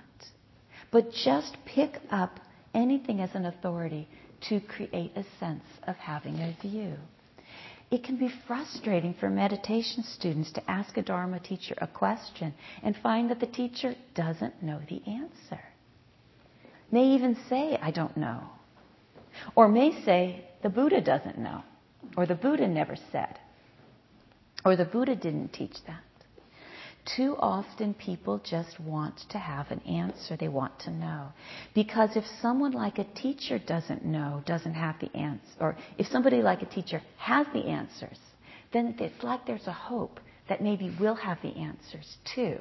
but 0.91 1.13
just 1.13 1.57
pick 1.65 2.01
up 2.11 2.41
anything 2.75 3.21
as 3.21 3.35
an 3.35 3.47
authority 3.47 4.09
to 4.49 4.61
create 4.61 5.13
a 5.17 5.25
sense 5.39 5.65
of 5.87 5.97
having 5.97 6.39
a 6.41 6.57
view. 6.63 6.95
It 7.91 8.03
can 8.03 8.17
be 8.17 8.33
frustrating 8.47 9.15
for 9.15 9.29
meditation 9.29 10.03
students 10.03 10.51
to 10.53 10.71
ask 10.71 10.97
a 10.97 11.03
Dharma 11.03 11.39
teacher 11.39 11.75
a 11.79 11.87
question 11.87 12.55
and 12.83 12.97
find 12.97 13.31
that 13.31 13.41
the 13.41 13.47
teacher 13.47 13.95
doesn't 14.15 14.63
know 14.63 14.81
the 14.89 15.03
answer. 15.07 15.61
May 16.91 17.09
even 17.15 17.37
say, 17.49 17.79
I 17.81 17.91
don't 17.91 18.17
know. 18.17 18.41
Or 19.55 19.69
may 19.69 20.03
say, 20.05 20.45
the 20.65 20.71
Buddha 20.71 21.03
doesn't 21.03 21.37
know. 21.39 21.63
Or 22.17 22.25
the 22.25 22.35
Buddha 22.35 22.67
never 22.67 22.97
said. 23.13 23.39
Or 24.65 24.77
the 24.77 24.87
Buddha 24.87 25.15
didn't 25.15 25.53
teach 25.53 25.77
that. 25.87 26.03
Too 27.17 27.37
often 27.39 27.93
people 27.93 28.39
just 28.43 28.81
want 28.81 29.21
to 29.29 29.39
have 29.39 29.71
an 29.71 29.81
answer. 29.81 30.39
They 30.39 30.49
want 30.49 30.79
to 30.81 30.91
know. 30.91 31.29
Because 31.75 32.17
if 32.17 32.25
someone 32.41 32.73
like 32.73 32.99
a 32.99 33.05
teacher 33.05 33.59
doesn't 33.59 34.07
know, 34.07 34.43
doesn't 34.47 34.73
have 34.73 34.99
the 35.01 35.15
answer, 35.15 35.51
or 35.61 35.77
if 35.99 36.07
somebody 36.07 36.41
like 36.41 36.63
a 36.63 36.67
teacher 36.67 37.03
has 37.19 37.47
the 37.53 37.67
answers, 37.67 38.19
then 38.73 38.97
it's 38.99 39.23
like 39.23 39.47
there's 39.47 39.67
a 39.67 39.73
hope 39.73 40.19
that 40.49 40.63
maybe 40.63 40.97
we'll 40.99 41.15
have 41.15 41.43
the 41.43 41.55
answers 41.59 42.17
too. 42.35 42.57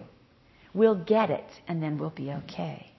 We'll 0.73 1.01
get 1.05 1.29
it 1.29 1.49
and 1.69 1.81
then 1.81 1.97
we'll 1.97 2.09
be 2.09 2.31
okay. 2.31 2.92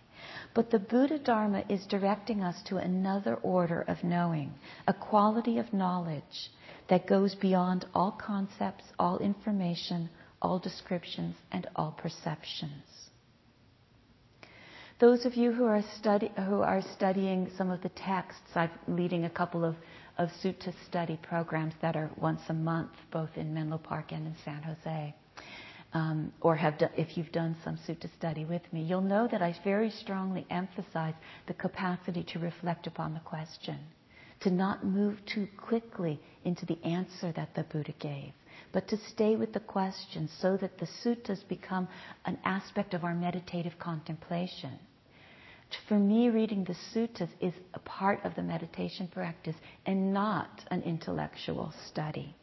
But 0.55 0.70
the 0.70 0.78
Buddha 0.78 1.18
Dharma 1.18 1.64
is 1.68 1.84
directing 1.86 2.42
us 2.42 2.62
to 2.64 2.76
another 2.76 3.34
order 3.36 3.82
of 3.82 4.05
knowing, 4.05 4.55
a 4.86 4.94
quality 4.94 5.59
of 5.59 5.72
knowledge 5.72 6.50
that 6.88 7.09
goes 7.09 7.34
beyond 7.34 7.86
all 7.92 8.12
concepts, 8.12 8.84
all 8.96 9.18
information, 9.18 10.09
all 10.40 10.61
descriptions, 10.61 11.34
and 11.50 11.66
all 11.74 11.90
perceptions. 11.90 12.84
Those 15.00 15.26
of 15.26 15.34
you 15.34 15.50
who 15.50 15.64
are, 15.64 15.82
study, 15.98 16.30
who 16.36 16.61
are 16.61 16.82
studying 16.94 17.50
some 17.59 17.70
of 17.70 17.82
the 17.82 17.88
texts, 17.88 18.50
I'm 18.55 18.70
leading 18.86 19.24
a 19.24 19.30
couple 19.30 19.64
of, 19.64 19.74
of 20.18 20.30
sutta 20.40 20.72
study 20.86 21.18
programs 21.20 21.74
that 21.82 21.96
are 21.96 22.11
once 22.16 22.42
a 22.48 22.55
month, 22.55 22.92
both 23.11 23.30
in 23.36 23.52
Menlo 23.52 23.78
Park 23.78 24.12
and 24.12 24.24
in 24.24 24.36
San 24.44 24.62
Jose. 24.62 25.14
Um, 25.95 26.32
or 26.40 26.57
have 26.57 26.78
done, 26.78 26.90
if 26.97 27.16
you've 27.16 27.30
done 27.30 27.57
some 27.62 27.76
sutta 27.76 28.12
study 28.18 28.45
with 28.45 28.62
me, 28.72 28.82
you'll 28.82 29.01
know 29.01 29.28
that 29.30 29.42
I 29.42 29.55
very 29.62 29.90
strongly 29.90 30.45
emphasize 30.51 31.14
the 31.47 31.55
capacity 31.55 32.24
to 32.24 32.40
reflect 32.40 32.88
upon 32.88 33.14
the 33.14 33.20
question, 33.20 33.78
to 34.40 34.51
not 34.51 34.84
move 34.84 35.24
too 35.24 35.47
quickly 35.57 36.20
into 36.45 36.66
the 36.66 36.82
answer 36.84 37.30
that 37.32 37.55
the 37.55 37.62
Buddha 37.62 37.92
gave 38.01 38.32
but 38.72 38.88
to 38.88 38.97
stay 38.97 39.36
with 39.36 39.53
the 39.53 39.61
question 39.61 40.28
so 40.40 40.57
that 40.57 40.78
the 40.78 40.86
suttas 40.86 41.47
become 41.49 41.88
an 42.24 42.38
aspect 42.45 42.92
of 42.92 43.05
our 43.05 43.14
meditative 43.14 43.78
contemplation. 43.78 44.78
For 45.88 45.99
me, 45.99 46.28
reading 46.28 46.64
the 46.64 46.76
suttas 46.92 47.30
is 47.40 47.55
a 47.72 47.78
part 47.80 48.24
of 48.24 48.34
the 48.34 48.42
meditation 48.42 49.09
practice 49.09 49.57
and 49.86 50.12
not 50.12 50.64
an 50.70 50.82
intellectual 50.82 51.72
study. 51.88 52.34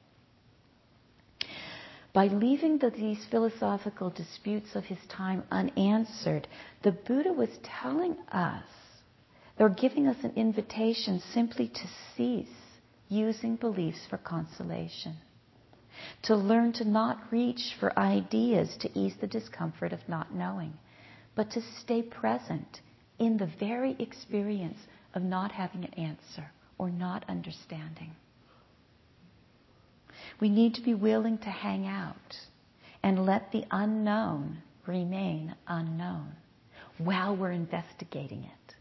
By 2.13 2.27
leaving 2.27 2.77
the, 2.77 2.89
these 2.89 3.23
philosophical 3.25 4.09
disputes 4.09 4.75
of 4.75 4.85
his 4.85 4.99
time 5.07 5.43
unanswered, 5.49 6.47
the 6.83 6.91
Buddha 6.91 7.31
was 7.31 7.57
telling 7.63 8.17
us, 8.31 8.65
or 9.57 9.69
giving 9.69 10.07
us 10.07 10.23
an 10.23 10.33
invitation 10.35 11.19
simply 11.33 11.67
to 11.69 11.87
cease 12.15 12.47
using 13.07 13.55
beliefs 13.55 14.05
for 14.09 14.17
consolation 14.17 15.15
to 16.23 16.35
learn 16.35 16.73
to 16.73 16.85
not 16.85 17.31
reach 17.31 17.75
for 17.79 17.97
ideas 17.97 18.75
to 18.77 18.89
ease 18.97 19.15
the 19.19 19.27
discomfort 19.27 19.93
of 19.93 20.07
not 20.07 20.33
knowing, 20.33 20.73
but 21.35 21.51
to 21.51 21.61
stay 21.61 22.01
present 22.01 22.81
in 23.19 23.37
the 23.37 23.49
very 23.59 23.95
experience 23.99 24.79
of 25.13 25.21
not 25.21 25.51
having 25.51 25.83
an 25.85 25.93
answer 25.93 26.51
or 26.77 26.89
not 26.89 27.23
understanding. 27.29 28.11
We 30.39 30.49
need 30.49 30.75
to 30.75 30.81
be 30.81 30.93
willing 30.93 31.37
to 31.39 31.49
hang 31.49 31.87
out 31.87 32.39
and 33.03 33.25
let 33.25 33.51
the 33.51 33.65
unknown 33.71 34.61
remain 34.87 35.55
unknown 35.67 36.33
while 36.97 37.35
we're 37.35 37.51
investigating 37.51 38.43
it 38.43 38.75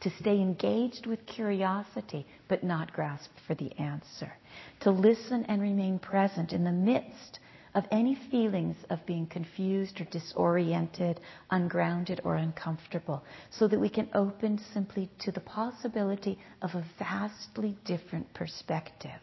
to 0.00 0.10
stay 0.18 0.40
engaged 0.40 1.06
with 1.06 1.26
curiosity 1.26 2.26
but 2.48 2.64
not 2.64 2.92
grasp 2.92 3.30
for 3.46 3.54
the 3.54 3.70
answer, 3.78 4.32
to 4.80 4.90
listen 4.90 5.44
and 5.44 5.60
remain 5.60 5.98
present 5.98 6.52
in 6.52 6.64
the 6.64 6.72
midst 6.72 7.38
of 7.74 7.84
any 7.92 8.16
feelings 8.30 8.76
of 8.88 9.04
being 9.06 9.26
confused 9.26 10.00
or 10.00 10.04
disoriented, 10.04 11.20
ungrounded 11.50 12.20
or 12.24 12.34
uncomfortable, 12.34 13.22
so 13.50 13.68
that 13.68 13.78
we 13.78 13.88
can 13.88 14.08
open 14.14 14.58
simply 14.72 15.08
to 15.20 15.30
the 15.30 15.40
possibility 15.40 16.36
of 16.62 16.74
a 16.74 16.84
vastly 16.98 17.76
different 17.84 18.32
perspective. 18.34 19.20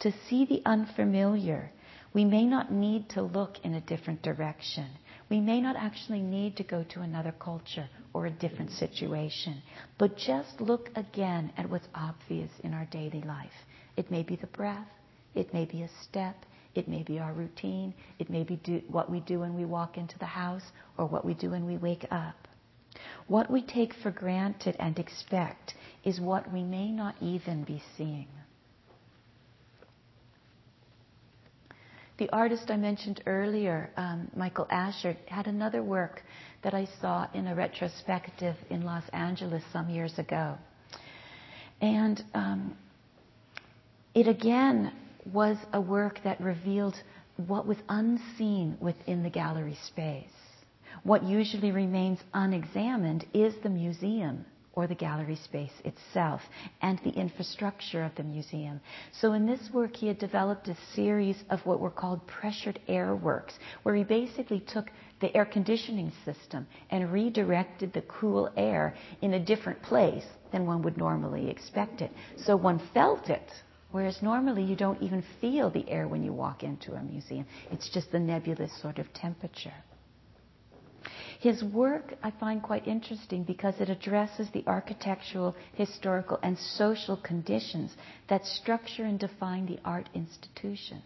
To 0.00 0.12
see 0.28 0.44
the 0.44 0.62
unfamiliar, 0.66 1.72
we 2.12 2.24
may 2.24 2.44
not 2.44 2.70
need 2.70 3.08
to 3.10 3.22
look 3.22 3.58
in 3.64 3.74
a 3.74 3.80
different 3.80 4.22
direction. 4.22 4.86
We 5.28 5.40
may 5.40 5.60
not 5.60 5.76
actually 5.76 6.20
need 6.20 6.56
to 6.56 6.64
go 6.64 6.84
to 6.84 7.00
another 7.00 7.32
culture 7.32 7.88
or 8.12 8.26
a 8.26 8.30
different 8.30 8.70
situation, 8.72 9.62
but 9.98 10.16
just 10.16 10.60
look 10.60 10.90
again 10.96 11.52
at 11.56 11.68
what's 11.68 11.88
obvious 11.94 12.50
in 12.62 12.74
our 12.74 12.86
daily 12.86 13.22
life. 13.22 13.52
It 13.96 14.10
may 14.10 14.22
be 14.22 14.36
the 14.36 14.46
breath, 14.46 14.88
it 15.34 15.52
may 15.52 15.64
be 15.64 15.82
a 15.82 15.90
step, 16.02 16.46
it 16.74 16.88
may 16.88 17.02
be 17.02 17.18
our 17.18 17.32
routine, 17.32 17.94
it 18.18 18.30
may 18.30 18.44
be 18.44 18.56
do, 18.56 18.82
what 18.88 19.10
we 19.10 19.20
do 19.20 19.40
when 19.40 19.54
we 19.54 19.64
walk 19.64 19.96
into 19.96 20.18
the 20.18 20.26
house 20.26 20.72
or 20.98 21.06
what 21.06 21.24
we 21.24 21.34
do 21.34 21.50
when 21.50 21.66
we 21.66 21.76
wake 21.78 22.06
up. 22.10 22.48
What 23.26 23.50
we 23.50 23.62
take 23.62 23.94
for 23.94 24.10
granted 24.10 24.76
and 24.78 24.98
expect 24.98 25.74
is 26.04 26.20
what 26.20 26.52
we 26.52 26.62
may 26.62 26.90
not 26.90 27.14
even 27.20 27.64
be 27.64 27.82
seeing. 27.96 28.28
The 32.18 32.30
artist 32.30 32.70
I 32.70 32.76
mentioned 32.76 33.22
earlier, 33.26 33.90
um, 33.96 34.30
Michael 34.34 34.66
Asher, 34.70 35.16
had 35.26 35.46
another 35.46 35.82
work 35.82 36.22
that 36.62 36.72
I 36.72 36.88
saw 37.00 37.26
in 37.34 37.46
a 37.46 37.54
retrospective 37.54 38.56
in 38.70 38.82
Los 38.82 39.06
Angeles 39.12 39.62
some 39.70 39.90
years 39.90 40.18
ago. 40.18 40.56
And 41.82 42.22
um, 42.32 42.76
it 44.14 44.28
again 44.28 44.92
was 45.30 45.58
a 45.74 45.80
work 45.80 46.20
that 46.24 46.40
revealed 46.40 46.94
what 47.36 47.66
was 47.66 47.76
unseen 47.90 48.78
within 48.80 49.22
the 49.22 49.28
gallery 49.28 49.76
space. 49.86 50.30
What 51.02 51.22
usually 51.22 51.70
remains 51.70 52.18
unexamined 52.32 53.26
is 53.34 53.54
the 53.62 53.68
museum 53.68 54.46
or 54.76 54.86
the 54.86 54.94
gallery 54.94 55.36
space 55.36 55.72
itself 55.84 56.42
and 56.82 57.00
the 57.02 57.10
infrastructure 57.10 58.04
of 58.04 58.14
the 58.14 58.22
museum. 58.22 58.78
So 59.20 59.32
in 59.32 59.46
this 59.46 59.70
work, 59.72 59.96
he 59.96 60.06
had 60.06 60.18
developed 60.18 60.68
a 60.68 60.76
series 60.94 61.42
of 61.48 61.64
what 61.64 61.80
were 61.80 61.90
called 61.90 62.26
pressured 62.26 62.78
air 62.86 63.16
works, 63.16 63.54
where 63.82 63.94
he 63.94 64.04
basically 64.04 64.60
took 64.60 64.90
the 65.20 65.34
air 65.34 65.46
conditioning 65.46 66.12
system 66.26 66.66
and 66.90 67.10
redirected 67.10 67.94
the 67.94 68.02
cool 68.02 68.52
air 68.56 68.94
in 69.22 69.34
a 69.34 69.44
different 69.44 69.82
place 69.82 70.26
than 70.52 70.66
one 70.66 70.82
would 70.82 70.98
normally 70.98 71.48
expect 71.48 72.02
it. 72.02 72.12
So 72.36 72.54
one 72.54 72.80
felt 72.92 73.30
it, 73.30 73.50
whereas 73.92 74.18
normally 74.20 74.62
you 74.62 74.76
don't 74.76 75.02
even 75.02 75.24
feel 75.40 75.70
the 75.70 75.88
air 75.88 76.06
when 76.06 76.22
you 76.22 76.34
walk 76.34 76.62
into 76.62 76.92
a 76.92 77.02
museum. 77.02 77.46
It's 77.70 77.88
just 77.88 78.12
the 78.12 78.20
nebulous 78.20 78.70
sort 78.82 78.98
of 78.98 79.10
temperature. 79.14 79.72
His 81.40 81.62
work 81.62 82.14
I 82.22 82.30
find 82.30 82.62
quite 82.62 82.86
interesting 82.88 83.44
because 83.44 83.74
it 83.80 83.90
addresses 83.90 84.48
the 84.50 84.64
architectural, 84.66 85.54
historical, 85.74 86.38
and 86.42 86.58
social 86.58 87.16
conditions 87.16 87.94
that 88.28 88.46
structure 88.46 89.04
and 89.04 89.18
define 89.18 89.66
the 89.66 89.78
art 89.84 90.08
institutions. 90.14 91.02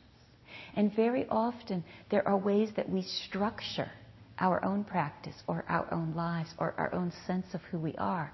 And 0.76 0.94
very 0.94 1.26
often 1.28 1.84
there 2.10 2.26
are 2.26 2.36
ways 2.36 2.70
that 2.76 2.88
we 2.88 3.02
structure 3.02 3.90
our 4.38 4.64
own 4.64 4.84
practice 4.84 5.42
or 5.46 5.64
our 5.68 5.92
own 5.92 6.14
lives 6.14 6.54
or 6.58 6.74
our 6.78 6.94
own 6.94 7.12
sense 7.26 7.52
of 7.54 7.60
who 7.64 7.78
we 7.78 7.94
are 7.96 8.32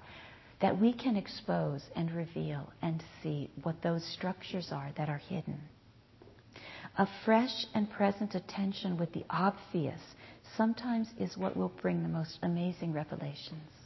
that 0.59 0.79
we 0.79 0.93
can 0.93 1.15
expose 1.15 1.83
and 1.95 2.11
reveal 2.11 2.71
and 2.81 3.03
see 3.21 3.49
what 3.63 3.81
those 3.81 4.03
structures 4.13 4.71
are 4.71 4.91
that 4.97 5.09
are 5.09 5.21
hidden. 5.29 5.59
A 6.97 7.07
fresh 7.25 7.65
and 7.75 7.89
present 7.89 8.33
attention 8.33 8.97
with 8.97 9.13
the 9.13 9.25
obvious 9.29 10.01
sometimes 10.57 11.13
is 11.19 11.37
what 11.37 11.55
will 11.55 11.71
bring 11.81 12.01
the 12.01 12.09
most 12.09 12.39
amazing 12.41 12.91
revelations. 12.91 13.76